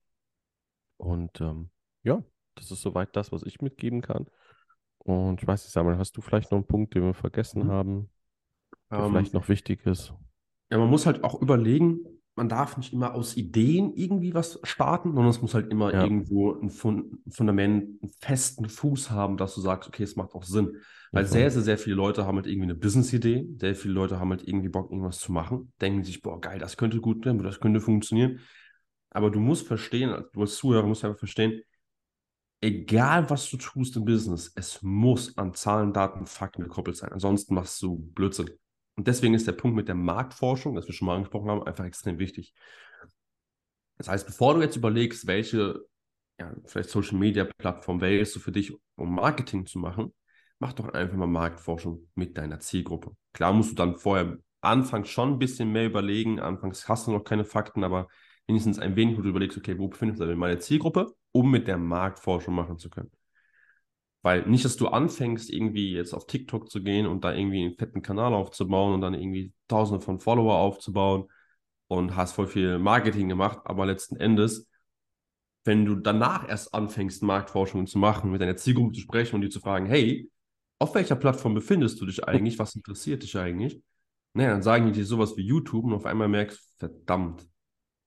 Und 0.98 1.42
ähm, 1.42 1.70
ja, 2.04 2.24
das 2.56 2.72
ist 2.72 2.82
soweit 2.82 3.16
das, 3.16 3.32
was 3.32 3.44
ich 3.44 3.62
mitgeben 3.62 4.02
kann. 4.02 4.28
Und 5.00 5.42
ich 5.42 5.48
weiß 5.48 5.64
nicht, 5.64 5.74
Samuel, 5.74 5.98
hast 5.98 6.16
du 6.16 6.22
vielleicht 6.22 6.52
noch 6.52 6.58
einen 6.58 6.68
Punkt, 6.68 6.94
den 6.94 7.04
wir 7.04 7.14
vergessen 7.14 7.66
mhm. 7.66 7.72
haben, 7.72 8.10
der 8.92 9.00
ähm, 9.00 9.12
vielleicht 9.12 9.34
noch 9.34 9.50
wichtig 9.50 9.86
ist? 9.86 10.14
Ja, 10.70 10.78
man 10.78 10.90
muss 10.90 11.06
halt 11.06 11.24
auch 11.24 11.42
überlegen, 11.42 12.21
man 12.41 12.50
darf 12.50 12.75
nicht 12.75 12.91
immer 12.91 13.13
aus 13.13 13.38
Ideen 13.38 13.93
irgendwie 13.93 14.33
was 14.33 14.60
starten, 14.63 15.13
sondern 15.13 15.29
es 15.29 15.43
muss 15.43 15.53
halt 15.53 15.71
immer 15.71 15.93
ja. 15.93 16.01
irgendwo 16.01 16.60
ein 16.60 16.71
Fundament, 16.71 18.01
einen 18.01 18.12
festen 18.19 18.67
Fuß 18.67 19.12
haben, 19.12 19.38
dass 19.38 19.53
du 19.53 19.62
sagst, 19.62 19.88
okay, 19.88 20.01
es 20.01 20.15
macht 20.15 20.33
auch 20.33 20.41
Sinn. 20.41 20.77
Weil 21.12 21.25
mhm. 21.25 21.27
sehr, 21.27 21.51
sehr, 21.51 21.62
sehr 21.62 21.77
viele 21.77 21.98
Leute 21.98 22.25
haben 22.25 22.38
halt 22.38 22.48
irgendwie 22.48 22.63
eine 22.63 22.74
Business-Idee, 22.74 23.48
sehr 23.60 23.75
viele 23.75 23.93
Leute 23.93 24.19
haben 24.19 24.31
halt 24.31 24.48
irgendwie 24.48 24.69
Bock, 24.69 24.89
irgendwas 24.89 25.19
zu 25.19 25.31
machen, 25.31 25.71
denken 25.79 26.03
sich, 26.03 26.24
boah, 26.24 26.41
geil, 26.41 26.57
das 26.57 26.77
könnte 26.77 27.00
gut 27.00 27.24
werden, 27.25 27.43
das 27.43 27.60
könnte 27.60 27.79
funktionieren. 27.79 28.39
Aber 29.12 29.29
du 29.29 29.39
musst 29.39 29.67
verstehen, 29.67 30.12
du 30.33 30.41
als 30.41 30.55
Zuhörer 30.55 30.88
musst 30.88 31.05
einfach 31.05 31.19
verstehen, 31.19 31.62
egal 32.60 33.29
was 33.29 33.51
du 33.51 33.57
tust 33.57 33.95
im 33.98 34.05
Business, 34.05 34.51
es 34.55 34.81
muss 34.81 35.38
an 35.38 35.53
Zahlen, 35.53 35.93
Daten, 35.93 36.25
Fakten 36.25 36.63
gekoppelt 36.63 36.98
sein. 36.98 37.12
Ansonsten 37.12 37.53
machst 37.53 37.79
du 37.83 37.98
Blödsinn. 37.98 38.50
Und 38.95 39.07
deswegen 39.07 39.33
ist 39.33 39.48
der 39.48 39.53
Punkt 39.53 39.75
mit 39.75 39.88
der 39.88 39.95
Marktforschung, 39.95 40.75
das 40.75 40.88
wir 40.88 40.93
schon 40.93 41.05
mal 41.05 41.15
angesprochen 41.15 41.50
haben, 41.50 41.63
einfach 41.63 41.86
extrem 41.86 42.19
wichtig. 42.19 42.53
Das 43.98 44.10
heißt, 44.10 44.25
bevor 44.25 44.55
du 44.55 44.62
jetzt 44.62 44.75
überlegst, 44.75 45.27
welche, 45.27 45.86
ja, 46.39 46.53
vielleicht 46.65 46.89
Social 46.89 47.17
Media 47.17 47.48
Plattform 47.57 48.01
wählst 48.01 48.36
du 48.36 48.39
für 48.39 48.51
dich, 48.51 48.74
um 48.95 49.15
Marketing 49.15 49.65
zu 49.65 49.79
machen, 49.79 50.13
mach 50.60 50.74
doch 50.74 50.89
einfach 50.89 51.17
mal 51.17 51.27
Marktforschung 51.27 52.10
mit 52.15 52.38
deiner 52.38 52.60
Zielgruppe. 52.60 53.15
Klar 53.33 53.53
musst 53.53 53.71
du 53.71 53.75
dann 53.75 53.98
vorher 53.98 54.38
anfangs 54.62 55.10
schon 55.10 55.33
ein 55.33 55.39
bisschen 55.39 55.71
mehr 55.71 55.86
überlegen. 55.86 56.39
Anfangs 56.39 56.88
hast 56.88 57.07
du 57.07 57.12
noch 57.12 57.24
keine 57.24 57.45
Fakten, 57.45 57.83
aber 57.83 58.07
wenigstens 58.48 58.79
ein 58.79 58.95
wenig, 58.95 59.17
wo 59.17 59.21
du 59.21 59.29
überlegst, 59.29 59.57
okay, 59.57 59.77
wo 59.77 59.88
befindet 59.88 60.17
sich 60.17 60.36
meine 60.36 60.60
Zielgruppe, 60.60 61.13
um 61.31 61.50
mit 61.50 61.67
der 61.67 61.77
Marktforschung 61.77 62.53
machen 62.53 62.77
zu 62.77 62.89
können. 62.89 63.12
Weil 64.24 64.48
nicht, 64.48 64.66
dass 64.66 64.78
du 64.78 64.88
anfängst, 64.88 65.50
irgendwie 65.50 65.94
jetzt 65.94 66.13
auf 66.13 66.28
TikTok 66.28 66.70
zu 66.70 66.84
gehen 66.84 67.08
und 67.08 67.24
da 67.24 67.34
irgendwie 67.34 67.66
einen 67.66 67.75
fetten 67.75 68.01
Kanal 68.01 68.34
aufzubauen 68.34 68.94
und 68.94 69.01
dann 69.01 69.16
irgendwie 69.16 69.51
tausende 69.68 70.04
von 70.04 70.20
Follower 70.20 70.56
aufzubauen 70.56 71.25
und 71.88 72.16
hast 72.16 72.34
voll 72.34 72.48
viel 72.48 72.78
Marketing 72.80 73.30
gemacht, 73.30 73.60
aber 73.66 73.86
letzten 73.86 74.16
Endes, 74.16 74.70
wenn 75.63 75.86
du 75.86 75.96
danach 75.96 76.48
erst 76.48 76.74
anfängst, 76.74 77.24
Marktforschung 77.24 77.88
zu 77.88 77.98
machen, 78.00 78.32
mit 78.32 78.42
deiner 78.42 78.58
Zielgruppe 78.58 78.94
zu 78.94 79.01
sprechen 79.01 79.36
und 79.36 79.42
die 79.42 79.50
zu 79.50 79.60
fragen, 79.60 79.86
hey, 79.86 80.30
auf 80.80 80.96
welcher 80.96 81.16
Plattform 81.16 81.54
befindest 81.54 82.01
du 82.01 82.06
dich 82.06 82.24
eigentlich? 82.24 82.58
Was 82.58 82.75
interessiert 82.75 83.24
dich 83.24 83.38
eigentlich? 83.38 83.82
Naja, 84.34 84.51
dann 84.51 84.63
sagen 84.63 84.86
die 84.88 84.94
dir 84.94 85.06
sowas 85.06 85.36
wie 85.38 85.46
YouTube 85.46 85.86
und 85.86 85.94
auf 85.94 86.06
einmal 86.06 86.28
merkst, 86.28 86.60
verdammt, 86.78 87.48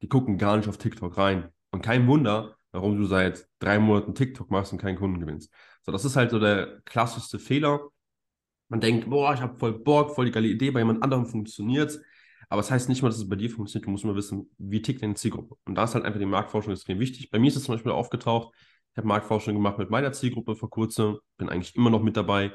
die 0.03 0.09
gucken 0.09 0.39
gar 0.39 0.57
nicht 0.57 0.69
auf 0.69 0.79
TikTok 0.79 1.17
rein. 1.17 1.51
Und 1.71 1.83
kein 1.83 2.07
Wunder, 2.07 2.57
warum 2.73 2.97
du 2.97 3.05
seit 3.05 3.47
drei 3.59 3.79
Monaten 3.79 4.15
TikTok 4.15 4.51
machst 4.51 4.73
und 4.73 4.79
keinen 4.79 4.97
Kunden 4.97 5.21
gewinnst. 5.21 5.53
So, 5.85 5.93
das 5.93 6.05
ist 6.05 6.17
halt 6.17 6.31
so 6.31 6.39
der 6.39 6.81
klassischste 6.85 7.39
Fehler. 7.39 7.89
Man 8.69 8.81
denkt, 8.81 9.09
boah, 9.09 9.35
ich 9.35 9.41
habe 9.41 9.59
voll 9.59 9.79
Bock, 9.79 10.15
voll 10.15 10.27
die 10.27 10.33
geile 10.33 10.49
Idee, 10.49 10.71
bei 10.71 10.81
jemand 10.81 11.03
anderem 11.03 11.27
funktioniert 11.27 11.99
aber 12.49 12.61
es 12.61 12.67
das 12.67 12.75
heißt 12.75 12.89
nicht 12.89 13.03
mal, 13.03 13.09
dass 13.09 13.19
es 13.19 13.29
bei 13.29 13.37
dir 13.37 13.51
funktioniert. 13.51 13.87
Du 13.87 13.91
musst 13.91 14.05
immer 14.05 14.15
wissen, 14.15 14.51
wie 14.59 14.83
tickt 14.83 15.03
deine 15.03 15.15
Zielgruppe. 15.15 15.57
Und 15.65 15.75
da 15.75 15.85
ist 15.85 15.95
halt 15.95 16.05
einfach 16.05 16.21
die 16.21 16.27
Marktforschung 16.27 16.73
extrem 16.73 17.01
wichtig. 17.01 17.31
Bei 17.31 17.39
mir 17.39 17.49
ist 17.49 17.57
es 17.57 17.65
zum 17.65 17.75
Beispiel 17.75 17.93
aufgetaucht. 17.93 18.55
Ich 18.93 18.97
habe 18.97 19.09
Marktforschung 19.09 19.55
gemacht 19.55 19.79
mit 19.79 19.91
meiner 19.91 20.13
Zielgruppe 20.13 20.55
vor 20.55 20.71
kurzem. 20.71 21.19
Bin 21.37 21.49
eigentlich 21.49 21.75
immer 21.75 21.91
noch 21.91 22.03
mit 22.03 22.17
dabei. 22.17 22.55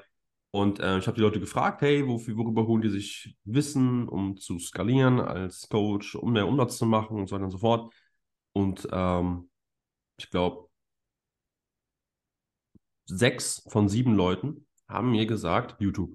Und 0.51 0.79
äh, 0.79 0.98
ich 1.00 1.07
habe 1.07 1.15
die 1.15 1.21
Leute 1.21 1.39
gefragt, 1.41 1.81
hey, 1.81 2.07
wofür, 2.07 2.38
worüber 2.38 2.65
holen 2.65 2.81
die 2.81 2.89
sich 2.89 3.36
Wissen, 3.43 4.07
um 4.07 4.38
zu 4.38 4.57
skalieren 4.57 5.19
als 5.19 5.67
Coach, 5.69 6.15
um 6.15 6.31
mehr 6.31 6.48
Umsatz 6.48 6.77
zu 6.77 6.86
machen 6.86 7.17
und 7.17 7.27
so 7.27 7.36
weiter 7.36 7.45
und 7.45 7.51
so 7.51 7.59
fort. 7.59 7.93
Und 8.53 8.88
ähm, 8.91 9.50
ich 10.17 10.29
glaube, 10.29 10.69
sechs 13.10 13.63
von 13.68 13.89
sieben 13.89 14.13
Leuten 14.16 14.66
haben 14.88 15.12
mir 15.12 15.25
gesagt, 15.25 15.75
YouTube. 15.80 16.12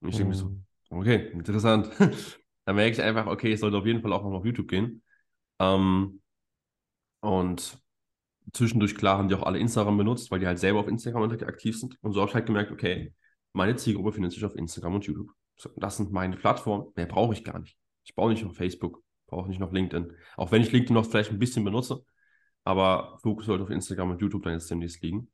Und 0.00 0.08
ich 0.08 0.16
denke 0.16 0.30
mir 0.30 0.36
so, 0.36 0.46
mhm. 0.46 0.64
okay, 0.90 1.30
interessant. 1.32 1.90
da 2.64 2.72
merke 2.72 2.92
ich 2.92 3.02
einfach, 3.02 3.26
okay, 3.26 3.52
ich 3.52 3.60
sollte 3.60 3.76
auf 3.76 3.86
jeden 3.86 4.02
Fall 4.02 4.12
auch 4.12 4.22
noch 4.22 4.32
auf 4.32 4.44
YouTube 4.44 4.68
gehen. 4.68 5.02
Ähm, 5.58 6.20
und 7.20 7.78
zwischendurch, 8.52 8.94
klar, 8.94 9.18
haben 9.18 9.28
die 9.28 9.34
auch 9.34 9.44
alle 9.44 9.58
Instagram 9.58 9.96
benutzt, 9.96 10.30
weil 10.30 10.40
die 10.40 10.46
halt 10.46 10.58
selber 10.58 10.80
auf 10.80 10.88
Instagram 10.88 11.30
aktiv 11.30 11.78
sind. 11.78 11.96
Und 12.02 12.12
so 12.12 12.20
habe 12.20 12.30
ich 12.30 12.34
halt 12.34 12.46
gemerkt, 12.46 12.72
okay, 12.72 13.14
meine 13.52 13.76
Zielgruppe 13.76 14.12
findet 14.12 14.32
sich 14.32 14.44
auf 14.44 14.56
Instagram 14.56 14.96
und 14.96 15.06
YouTube. 15.06 15.30
Das 15.76 15.96
sind 15.96 16.12
meine 16.12 16.36
Plattformen. 16.36 16.92
Mehr 16.96 17.06
brauche 17.06 17.34
ich 17.34 17.44
gar 17.44 17.58
nicht. 17.58 17.76
Ich 18.04 18.14
brauche 18.14 18.30
nicht 18.30 18.44
noch 18.44 18.54
Facebook, 18.54 19.02
brauche 19.26 19.48
nicht 19.48 19.60
noch 19.60 19.72
LinkedIn. 19.72 20.12
Auch 20.36 20.50
wenn 20.50 20.62
ich 20.62 20.72
LinkedIn 20.72 20.94
noch 20.94 21.06
vielleicht 21.06 21.30
ein 21.30 21.38
bisschen 21.38 21.64
benutze, 21.64 22.04
aber 22.64 23.18
Fokus 23.22 23.46
sollte 23.46 23.64
auf 23.64 23.70
Instagram 23.70 24.12
und 24.12 24.20
YouTube 24.20 24.42
dann 24.42 24.54
jetzt 24.54 24.70
demnächst 24.70 25.02
liegen. 25.02 25.30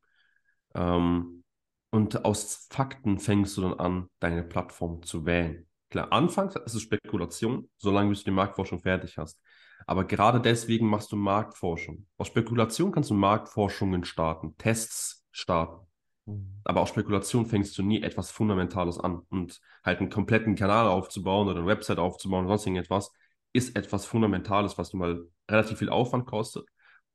Ähm, 0.78 1.42
und 1.90 2.24
aus 2.24 2.68
Fakten 2.70 3.18
fängst 3.18 3.56
du 3.56 3.62
dann 3.62 3.74
an, 3.74 4.08
deine 4.20 4.42
Plattform 4.42 5.02
zu 5.02 5.26
wählen. 5.26 5.66
Klar, 5.90 6.12
anfangs 6.12 6.54
ist 6.54 6.74
es 6.74 6.82
Spekulation, 6.82 7.68
solange 7.78 8.12
du 8.12 8.22
die 8.22 8.30
Marktforschung 8.30 8.78
fertig 8.78 9.16
hast. 9.16 9.40
Aber 9.86 10.04
gerade 10.04 10.40
deswegen 10.40 10.86
machst 10.86 11.12
du 11.12 11.16
Marktforschung. 11.16 12.06
Aus 12.18 12.26
Spekulation 12.26 12.92
kannst 12.92 13.10
du 13.10 13.14
Marktforschungen 13.14 14.04
starten, 14.04 14.54
Tests 14.58 15.24
starten. 15.30 15.86
Mhm. 16.26 16.60
Aber 16.64 16.82
aus 16.82 16.90
Spekulation 16.90 17.46
fängst 17.46 17.76
du 17.78 17.82
nie 17.82 18.02
etwas 18.02 18.30
Fundamentales 18.30 18.98
an. 18.98 19.22
Und 19.30 19.60
halt 19.82 20.00
einen 20.00 20.10
kompletten 20.10 20.56
Kanal 20.56 20.86
aufzubauen 20.88 21.48
oder 21.48 21.60
eine 21.60 21.66
Website 21.66 21.98
aufzubauen 21.98 22.44
oder 22.44 22.58
sonst 22.58 22.66
irgendetwas, 22.66 23.10
ist 23.54 23.74
etwas 23.76 24.04
Fundamentales, 24.04 24.76
was 24.76 24.90
du 24.90 24.98
mal 24.98 25.26
relativ 25.50 25.78
viel 25.78 25.88
Aufwand 25.88 26.26
kostet 26.26 26.66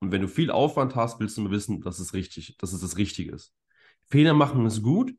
Und 0.03 0.11
wenn 0.11 0.21
du 0.21 0.27
viel 0.27 0.51
Aufwand 0.51 0.97
hast, 0.97 1.21
willst 1.21 1.37
du 1.37 1.43
nur 1.43 1.51
wissen, 1.51 1.79
dass 1.79 1.97
es 1.97 2.13
richtig, 2.13 2.57
dass 2.57 2.73
es 2.73 2.81
das 2.81 2.97
Richtige 2.97 3.31
ist. 3.31 3.55
Fehler 4.09 4.33
machen 4.33 4.65
ist 4.65 4.83
gut, 4.83 5.13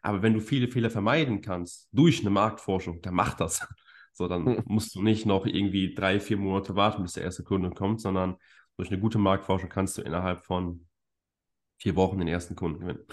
aber 0.00 0.22
wenn 0.22 0.32
du 0.32 0.40
viele 0.40 0.68
Fehler 0.68 0.90
vermeiden 0.90 1.40
kannst 1.40 1.88
durch 1.90 2.20
eine 2.20 2.30
Marktforschung, 2.30 3.02
dann 3.02 3.14
mach 3.14 3.34
das. 3.34 3.66
So, 4.14 4.26
dann 4.26 4.46
hm. 4.46 4.62
musst 4.66 4.96
du 4.96 5.02
nicht 5.02 5.26
noch 5.26 5.46
irgendwie 5.46 5.94
drei, 5.94 6.18
vier 6.18 6.38
Monate 6.38 6.74
warten, 6.74 7.04
bis 7.04 7.12
der 7.12 7.22
erste 7.22 7.44
Kunde 7.44 7.70
kommt, 7.70 8.00
sondern 8.00 8.34
durch 8.76 8.90
eine 8.90 8.98
gute 8.98 9.18
Marktforschung 9.18 9.68
kannst 9.68 9.96
du 9.96 10.02
innerhalb 10.02 10.44
von 10.44 10.88
vier 11.78 11.94
Wochen 11.94 12.18
den 12.18 12.26
ersten 12.26 12.56
Kunden 12.56 12.80
gewinnen. 12.80 13.04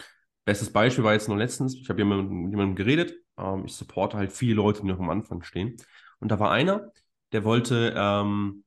Bestes 0.45 0.73
Beispiel 0.73 1.03
war 1.03 1.13
jetzt 1.13 1.27
nur 1.27 1.37
letztens, 1.37 1.75
ich 1.75 1.87
habe 1.89 2.03
mit 2.03 2.49
jemandem 2.49 2.75
geredet, 2.75 3.13
ähm, 3.37 3.65
ich 3.65 3.75
supporte 3.75 4.17
halt 4.17 4.31
viele 4.31 4.55
Leute, 4.55 4.81
die 4.81 4.87
noch 4.87 4.99
am 4.99 5.11
Anfang 5.11 5.43
stehen. 5.43 5.75
Und 6.19 6.31
da 6.31 6.39
war 6.39 6.49
einer, 6.49 6.91
der 7.33 7.43
wollte, 7.43 7.93
ähm, 7.95 8.64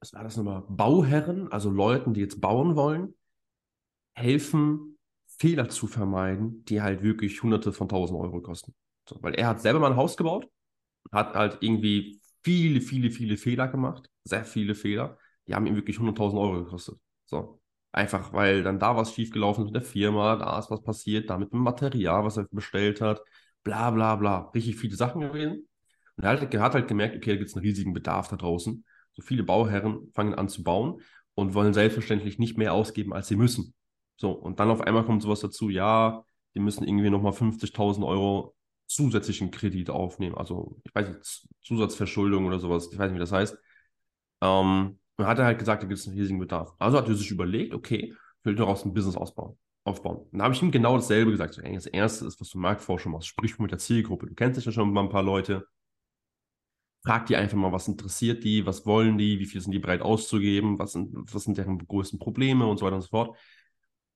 was 0.00 0.12
war 0.12 0.24
das 0.24 0.36
nochmal, 0.36 0.62
Bauherren, 0.68 1.50
also 1.52 1.70
Leuten, 1.70 2.14
die 2.14 2.20
jetzt 2.20 2.40
bauen 2.40 2.76
wollen, 2.76 3.14
helfen, 4.14 4.98
Fehler 5.26 5.68
zu 5.68 5.86
vermeiden, 5.86 6.64
die 6.64 6.80
halt 6.80 7.02
wirklich 7.02 7.42
hunderte 7.42 7.72
von 7.72 7.88
tausend 7.88 8.18
Euro 8.18 8.40
kosten. 8.40 8.74
So, 9.08 9.18
weil 9.22 9.34
er 9.34 9.48
hat 9.48 9.60
selber 9.60 9.80
mal 9.80 9.92
ein 9.92 9.96
Haus 9.96 10.16
gebaut, 10.16 10.48
hat 11.12 11.34
halt 11.34 11.58
irgendwie 11.60 12.20
viele, 12.42 12.80
viele, 12.80 13.10
viele 13.10 13.36
Fehler 13.36 13.68
gemacht, 13.68 14.10
sehr 14.24 14.44
viele 14.44 14.74
Fehler, 14.74 15.18
die 15.46 15.54
haben 15.54 15.66
ihm 15.66 15.76
wirklich 15.76 15.98
100.000 15.98 16.40
Euro 16.40 16.64
gekostet. 16.64 16.98
So. 17.26 17.60
Einfach 17.92 18.32
weil 18.32 18.62
dann 18.62 18.78
da 18.78 18.94
was 18.96 19.14
schiefgelaufen 19.14 19.64
ist 19.64 19.72
mit 19.72 19.82
der 19.82 19.88
Firma, 19.90 20.36
da 20.36 20.58
ist 20.58 20.70
was 20.70 20.82
passiert, 20.82 21.30
da 21.30 21.38
mit 21.38 21.52
dem 21.52 21.60
Material, 21.60 22.24
was 22.24 22.36
er 22.36 22.46
bestellt 22.50 23.00
hat, 23.00 23.22
bla 23.62 23.90
bla 23.90 24.16
bla. 24.16 24.50
Richtig 24.54 24.76
viele 24.76 24.96
Sachen 24.96 25.22
gewesen. 25.22 25.66
Und 26.16 26.24
er 26.24 26.30
hat, 26.30 26.54
er 26.54 26.60
hat 26.60 26.74
halt 26.74 26.88
gemerkt, 26.88 27.16
okay, 27.16 27.30
da 27.30 27.36
gibt 27.36 27.48
es 27.48 27.56
einen 27.56 27.64
riesigen 27.64 27.92
Bedarf 27.94 28.28
da 28.28 28.36
draußen. 28.36 28.84
So 29.16 29.22
viele 29.22 29.42
Bauherren 29.42 30.10
fangen 30.14 30.34
an 30.34 30.48
zu 30.48 30.62
bauen 30.62 31.00
und 31.34 31.54
wollen 31.54 31.74
selbstverständlich 31.74 32.38
nicht 32.38 32.58
mehr 32.58 32.74
ausgeben, 32.74 33.12
als 33.12 33.28
sie 33.28 33.36
müssen. 33.36 33.74
So, 34.16 34.30
und 34.32 34.60
dann 34.60 34.70
auf 34.70 34.80
einmal 34.80 35.04
kommt 35.04 35.22
sowas 35.22 35.40
dazu, 35.40 35.70
ja, 35.70 36.24
die 36.54 36.60
müssen 36.60 36.84
irgendwie 36.86 37.10
nochmal 37.10 37.32
50.000 37.32 38.04
Euro 38.04 38.54
zusätzlichen 38.86 39.50
Kredit 39.50 39.90
aufnehmen. 39.90 40.36
Also, 40.36 40.80
ich 40.84 40.94
weiß 40.94 41.08
nicht, 41.08 41.48
Zusatzverschuldung 41.62 42.46
oder 42.46 42.58
sowas, 42.58 42.88
ich 42.92 42.98
weiß 42.98 43.10
nicht, 43.10 43.16
wie 43.16 43.20
das 43.20 43.32
heißt. 43.32 43.56
Ähm, 44.42 44.98
und 45.16 45.26
hat 45.26 45.38
er 45.38 45.46
halt 45.46 45.58
gesagt, 45.58 45.82
da 45.82 45.86
gibt 45.86 45.98
es 45.98 46.06
einen 46.06 46.16
riesigen 46.18 46.38
Bedarf. 46.38 46.74
Also 46.78 46.98
hat 46.98 47.08
er 47.08 47.14
sich 47.14 47.30
überlegt, 47.30 47.74
okay, 47.74 48.12
ich 48.12 48.44
will 48.44 48.54
daraus 48.54 48.84
ein 48.84 48.92
Business 48.94 49.16
ausbauen, 49.16 49.58
aufbauen. 49.84 50.26
Und 50.30 50.38
da 50.38 50.44
habe 50.44 50.54
ich 50.54 50.62
ihm 50.62 50.70
genau 50.70 50.96
dasselbe 50.96 51.30
gesagt. 51.30 51.54
So, 51.54 51.62
ey, 51.62 51.74
das 51.74 51.86
erste 51.86 52.26
ist, 52.26 52.40
was 52.40 52.50
du 52.50 52.58
Marktforschung 52.58 53.12
machst, 53.12 53.28
sprich 53.28 53.58
mit 53.58 53.70
der 53.70 53.78
Zielgruppe. 53.78 54.26
Du 54.26 54.34
kennst 54.34 54.58
dich 54.58 54.66
ja 54.66 54.72
schon 54.72 54.92
mal 54.92 55.02
ein 55.02 55.08
paar 55.08 55.22
Leute. 55.22 55.66
Frag 57.06 57.26
die 57.26 57.36
einfach 57.36 57.56
mal, 57.56 57.70
was 57.70 57.86
interessiert 57.86 58.42
die, 58.42 58.66
was 58.66 58.84
wollen 58.84 59.16
die, 59.16 59.38
wie 59.38 59.46
viel 59.46 59.60
sind 59.60 59.70
die 59.70 59.78
bereit 59.78 60.02
auszugeben, 60.02 60.80
was 60.80 60.92
sind, 60.92 61.14
was 61.32 61.44
sind 61.44 61.56
deren 61.56 61.78
größten 61.78 62.18
Probleme 62.18 62.66
und 62.66 62.78
so 62.78 62.84
weiter 62.84 62.96
und 62.96 63.02
so 63.02 63.08
fort. 63.08 63.38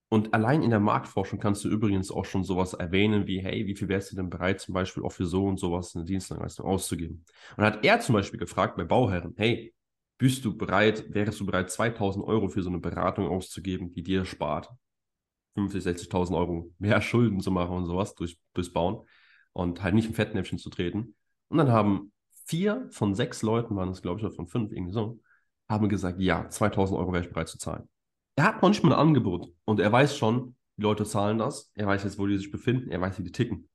Und 0.09 0.35
allein 0.35 0.65
in 0.65 0.71
der 0.71 0.81
Marktforschung 0.81 1.39
kannst 1.39 1.65
du 1.65 1.69
übrigens 1.69 2.11
auch 2.11 2.25
schon 2.25 2.43
sowas 2.43 2.75
erwähnen 2.75 3.29
wie, 3.29 3.39
hey, 3.39 3.65
wie 3.69 3.77
viel 3.77 3.87
wärst 3.87 4.11
du 4.11 4.17
denn 4.17 4.29
bereit, 4.29 4.61
zum 4.61 4.75
Beispiel 4.75 5.05
auch 5.05 5.13
für 5.13 5.25
so 5.25 5.47
und 5.47 5.61
sowas 5.61 5.95
eine 5.95 6.05
Dienstleistung 6.05 6.67
auszugeben? 6.67 7.25
Und 7.57 7.65
hat 7.65 7.85
er 7.85 8.01
zum 8.01 8.17
Beispiel 8.17 8.41
gefragt 8.41 8.77
bei 8.77 8.83
Bauherren, 8.83 9.35
hey, 9.37 9.73
bist 10.19 10.45
du 10.45 10.57
bereit, 10.57 11.15
wärst 11.15 11.39
du 11.39 11.47
bereit, 11.47 11.71
2000 11.71 12.25
Euro 12.25 12.49
für 12.49 12.65
so 12.65 12.71
eine 12.71 12.81
Beratung 12.81 13.29
auszugeben, 13.29 13.93
die 13.95 14.03
dir 14.03 14.25
spart? 14.25 14.69
50.000, 15.57 16.11
60.000 16.11 16.37
Euro 16.37 16.73
mehr 16.81 17.01
Schulden 17.01 17.39
zu 17.39 17.53
machen 17.53 17.77
und 17.77 17.87
sowas 17.87 18.17
durch, 18.17 18.37
durchs 18.53 18.73
Bauen 18.73 19.07
und 19.53 19.81
halt 19.81 19.95
nicht 19.95 20.09
im 20.09 20.15
Fettnäpfchen 20.15 20.59
zu 20.59 20.71
treten. 20.71 21.15
Und 21.49 21.59
dann 21.59 21.71
haben 21.71 22.13
vier 22.51 22.89
von 22.91 23.15
sechs 23.15 23.43
Leuten, 23.43 23.77
waren 23.77 23.89
es 23.91 24.03
glaube 24.03 24.19
ich, 24.19 24.27
oder 24.27 24.35
von 24.35 24.49
fünf, 24.49 24.73
irgendwie 24.73 24.93
so, 24.93 25.21
haben 25.69 25.89
gesagt, 25.89 26.21
ja, 26.21 26.49
2000 26.49 26.99
Euro 26.99 27.13
wäre 27.13 27.25
ich 27.25 27.31
bereit 27.31 27.49
zu 27.49 27.59
zahlen. 27.59 27.89
Er 28.35 28.45
hat 28.45 28.63
noch 28.63 28.69
nicht 28.69 28.83
mal 28.83 28.93
ein 28.93 28.99
Angebot 28.99 29.53
und 29.65 29.79
er 29.81 29.93
weiß 29.93 30.17
schon, 30.17 30.57
die 30.77 30.83
Leute 30.83 31.05
zahlen 31.05 31.39
das. 31.39 31.71
Er 31.75 31.87
weiß 31.87 32.05
jetzt, 32.05 32.19
wo 32.19 32.27
die 32.27 32.39
sich 32.39 32.51
befinden. 32.51 32.91
Er 32.91 33.01
weiß, 33.01 33.19
wie 33.19 33.23
die 33.23 33.33
ticken. 33.33 33.69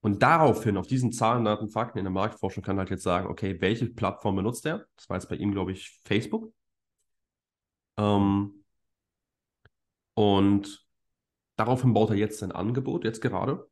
Und 0.00 0.22
daraufhin, 0.22 0.76
auf 0.76 0.86
diesen 0.86 1.12
Zahlen, 1.12 1.44
Daten, 1.44 1.68
Fakten 1.68 1.98
in 1.98 2.04
der 2.04 2.12
Marktforschung, 2.12 2.62
kann 2.62 2.76
er 2.76 2.80
halt 2.80 2.90
jetzt 2.90 3.04
sagen, 3.04 3.28
okay, 3.28 3.60
welche 3.60 3.86
Plattform 3.86 4.36
benutzt 4.36 4.66
er? 4.66 4.86
Das 4.96 5.08
war 5.08 5.16
jetzt 5.16 5.28
bei 5.28 5.36
ihm, 5.36 5.52
glaube 5.52 5.72
ich, 5.72 6.00
Facebook. 6.04 6.52
Ähm, 7.96 8.64
und 10.14 10.86
daraufhin 11.56 11.94
baut 11.94 12.10
er 12.10 12.16
jetzt 12.16 12.38
sein 12.40 12.52
Angebot, 12.52 13.04
jetzt 13.04 13.20
gerade. 13.20 13.68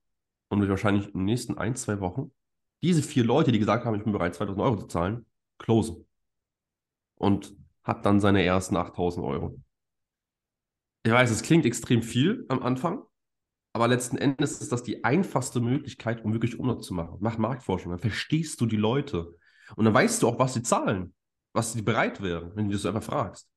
Und 0.48 0.60
wird 0.60 0.70
wahrscheinlich 0.70 1.06
in 1.06 1.20
den 1.20 1.24
nächsten 1.26 1.58
ein, 1.58 1.76
zwei 1.76 2.00
Wochen 2.00 2.32
diese 2.82 3.02
vier 3.02 3.24
Leute, 3.24 3.52
die 3.52 3.58
gesagt 3.58 3.84
haben, 3.84 3.94
ich 3.94 4.04
bin 4.04 4.12
bereit, 4.12 4.34
2000 4.34 4.62
Euro 4.62 4.76
zu 4.76 4.86
zahlen, 4.86 5.26
closen. 5.58 6.06
Und 7.16 7.54
hat 7.82 8.04
dann 8.06 8.20
seine 8.20 8.44
ersten 8.44 8.76
8000 8.76 9.24
Euro. 9.24 9.58
Ich 11.02 11.12
weiß, 11.12 11.30
es 11.30 11.42
klingt 11.42 11.66
extrem 11.66 12.02
viel 12.02 12.44
am 12.48 12.62
Anfang, 12.62 13.02
aber 13.72 13.88
letzten 13.88 14.16
Endes 14.16 14.60
ist 14.60 14.72
das 14.72 14.82
die 14.82 15.04
einfachste 15.04 15.60
Möglichkeit, 15.60 16.24
um 16.24 16.32
wirklich 16.32 16.58
Umsatz 16.58 16.86
zu 16.86 16.94
machen. 16.94 17.18
Mach 17.20 17.38
Marktforschung, 17.38 17.90
dann 17.90 18.00
verstehst 18.00 18.60
du 18.60 18.66
die 18.66 18.76
Leute. 18.76 19.34
Und 19.76 19.84
dann 19.84 19.94
weißt 19.94 20.22
du 20.22 20.28
auch, 20.28 20.38
was 20.38 20.54
sie 20.54 20.62
zahlen, 20.62 21.14
was 21.52 21.72
sie 21.72 21.82
bereit 21.82 22.20
wären, 22.20 22.54
wenn 22.56 22.68
du 22.68 22.72
das 22.72 22.86
einfach 22.86 23.02
fragst. 23.02 23.48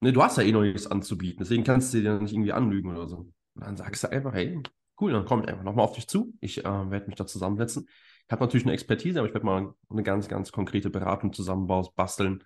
Ne, 0.00 0.12
du 0.12 0.22
hast 0.22 0.38
ja 0.38 0.42
eh 0.42 0.52
noch 0.52 0.62
nichts 0.62 0.86
anzubieten, 0.86 1.38
deswegen 1.40 1.64
kannst 1.64 1.94
du 1.94 2.00
dir 2.00 2.18
nicht 2.20 2.32
irgendwie 2.32 2.52
anlügen 2.52 2.90
oder 2.90 3.08
so. 3.08 3.32
Und 3.54 3.64
dann 3.64 3.76
sagst 3.76 4.04
du 4.04 4.10
einfach, 4.10 4.34
hey, 4.34 4.60
cool, 5.00 5.12
dann 5.12 5.24
kommt 5.24 5.48
einfach 5.48 5.64
nochmal 5.64 5.84
auf 5.84 5.94
dich 5.94 6.06
zu. 6.06 6.34
Ich 6.40 6.64
äh, 6.64 6.90
werde 6.90 7.06
mich 7.06 7.16
da 7.16 7.26
zusammensetzen. 7.26 7.88
Ich 8.26 8.32
habe 8.32 8.42
natürlich 8.42 8.64
eine 8.64 8.72
Expertise, 8.72 9.18
aber 9.18 9.28
ich 9.28 9.34
werde 9.34 9.46
mal 9.46 9.74
eine 9.90 10.02
ganz, 10.02 10.28
ganz 10.28 10.52
konkrete 10.52 10.90
Beratung 10.90 11.32
zusammenbauen, 11.32 11.86
basteln 11.94 12.42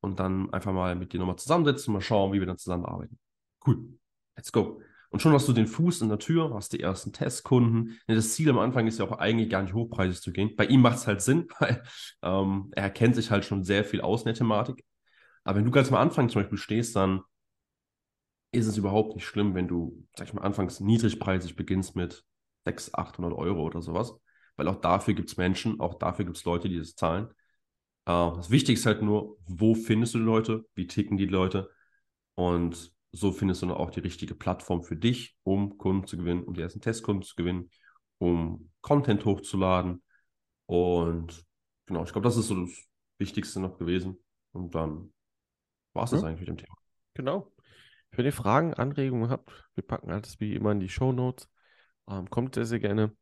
und 0.00 0.20
dann 0.20 0.52
einfach 0.52 0.72
mal 0.72 0.94
mit 0.94 1.12
dir 1.12 1.20
nochmal 1.20 1.36
zusammensetzen, 1.36 1.92
mal 1.92 2.00
schauen, 2.00 2.32
wie 2.32 2.40
wir 2.40 2.46
dann 2.46 2.58
zusammenarbeiten. 2.58 3.18
Cool. 3.66 3.98
Let's 4.36 4.52
go. 4.52 4.80
Und 5.10 5.20
schon 5.20 5.32
hast 5.32 5.48
du 5.48 5.52
den 5.52 5.66
Fuß 5.66 6.02
in 6.02 6.10
der 6.10 6.18
Tür, 6.18 6.52
hast 6.54 6.72
die 6.72 6.80
ersten 6.80 7.12
Testkunden. 7.12 7.98
Das 8.06 8.34
Ziel 8.34 8.50
am 8.50 8.58
Anfang 8.58 8.86
ist 8.86 8.98
ja 8.98 9.06
auch 9.06 9.18
eigentlich 9.18 9.48
gar 9.48 9.62
nicht 9.62 9.74
hochpreisig 9.74 10.20
zu 10.20 10.32
gehen. 10.32 10.54
Bei 10.54 10.66
ihm 10.66 10.82
macht 10.82 10.98
es 10.98 11.06
halt 11.06 11.22
Sinn, 11.22 11.48
weil 11.58 11.82
ähm, 12.22 12.70
er 12.72 12.90
kennt 12.90 13.16
sich 13.16 13.30
halt 13.30 13.44
schon 13.44 13.64
sehr 13.64 13.84
viel 13.84 14.00
aus 14.00 14.22
in 14.22 14.26
der 14.26 14.34
Thematik. 14.34 14.84
Aber 15.44 15.58
wenn 15.58 15.64
du 15.64 15.70
ganz 15.70 15.88
am 15.88 15.94
Anfang 15.94 16.28
zum 16.28 16.42
Beispiel 16.42 16.58
stehst, 16.58 16.94
dann 16.94 17.22
ist 18.50 18.66
es 18.66 18.76
überhaupt 18.76 19.14
nicht 19.14 19.26
schlimm, 19.26 19.54
wenn 19.54 19.68
du, 19.68 20.06
sag 20.16 20.28
ich 20.28 20.34
mal, 20.34 20.42
anfangs 20.42 20.80
niedrigpreisig 20.80 21.56
beginnst 21.56 21.96
mit 21.96 22.24
600, 22.64 22.98
800 22.98 23.32
Euro 23.34 23.62
oder 23.62 23.82
sowas. 23.82 24.14
Weil 24.56 24.68
auch 24.68 24.80
dafür 24.80 25.14
gibt 25.14 25.28
es 25.28 25.36
Menschen, 25.36 25.80
auch 25.80 25.94
dafür 25.94 26.24
gibt 26.24 26.36
es 26.36 26.44
Leute, 26.44 26.68
die 26.68 26.78
das 26.78 26.94
zahlen. 26.94 27.28
Äh, 28.06 28.32
das 28.36 28.50
Wichtigste 28.50 28.90
ist 28.90 28.94
halt 28.94 29.02
nur, 29.02 29.38
wo 29.46 29.74
findest 29.74 30.14
du 30.14 30.18
die 30.18 30.24
Leute, 30.24 30.64
wie 30.74 30.86
ticken 30.86 31.16
die 31.16 31.26
Leute 31.26 31.70
und 32.34 32.92
so 33.12 33.32
findest 33.32 33.62
du 33.62 33.66
dann 33.66 33.76
auch 33.76 33.90
die 33.90 34.00
richtige 34.00 34.34
Plattform 34.34 34.82
für 34.82 34.96
dich, 34.96 35.36
um 35.42 35.78
Kunden 35.78 36.06
zu 36.06 36.16
gewinnen, 36.16 36.44
um 36.44 36.54
die 36.54 36.60
ersten 36.60 36.80
Testkunden 36.80 37.22
zu 37.22 37.36
gewinnen, 37.36 37.70
um 38.18 38.70
Content 38.80 39.24
hochzuladen. 39.24 40.02
Und 40.66 41.44
genau, 41.86 42.04
ich 42.04 42.12
glaube, 42.12 42.26
das 42.26 42.36
ist 42.36 42.48
so 42.48 42.60
das 42.60 42.86
Wichtigste 43.18 43.60
noch 43.60 43.78
gewesen. 43.78 44.22
Und 44.52 44.74
dann 44.74 45.12
war 45.94 46.04
es 46.04 46.10
das 46.10 46.22
ja. 46.22 46.28
eigentlich 46.28 46.40
mit 46.40 46.48
dem 46.48 46.58
Thema. 46.58 46.76
Genau. 47.14 47.52
Wenn 48.12 48.24
ihr 48.24 48.32
Fragen, 48.32 48.74
Anregungen 48.74 49.30
habt, 49.30 49.50
wir 49.74 49.86
packen 49.86 50.10
alles 50.10 50.40
wie 50.40 50.54
immer 50.54 50.72
in 50.72 50.80
die 50.80 50.88
Show 50.88 51.12
Notes. 51.12 51.48
Ähm, 52.08 52.28
kommt 52.30 52.54
sehr, 52.54 52.64
sehr 52.64 52.80
gerne 52.80 53.12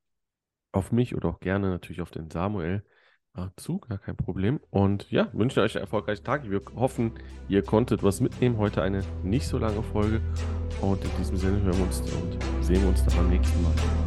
auf 0.72 0.92
mich 0.92 1.14
oder 1.14 1.30
auch 1.30 1.40
gerne 1.40 1.70
natürlich 1.70 2.00
auf 2.00 2.10
den 2.10 2.30
Samuel 2.30 2.82
zu, 3.56 3.78
gar 3.78 3.98
kein 3.98 4.16
Problem. 4.16 4.60
Und 4.70 5.10
ja, 5.10 5.28
wünsche 5.32 5.60
euch 5.60 5.76
einen 5.76 5.84
erfolgreichen 5.84 6.24
Tag. 6.24 6.48
Wir 6.48 6.60
hoffen, 6.74 7.12
ihr 7.48 7.62
konntet 7.62 8.02
was 8.02 8.20
mitnehmen. 8.20 8.58
Heute 8.58 8.82
eine 8.82 9.02
nicht 9.22 9.46
so 9.46 9.58
lange 9.58 9.82
Folge. 9.82 10.20
Und 10.80 11.04
in 11.04 11.10
diesem 11.18 11.36
Sinne 11.36 11.62
hören 11.62 11.76
wir 11.76 11.84
uns 11.84 12.00
und 12.00 12.64
sehen 12.64 12.82
wir 12.82 12.88
uns 12.88 13.04
dann 13.04 13.16
beim 13.16 13.30
nächsten 13.30 13.62
Mal. 13.62 14.05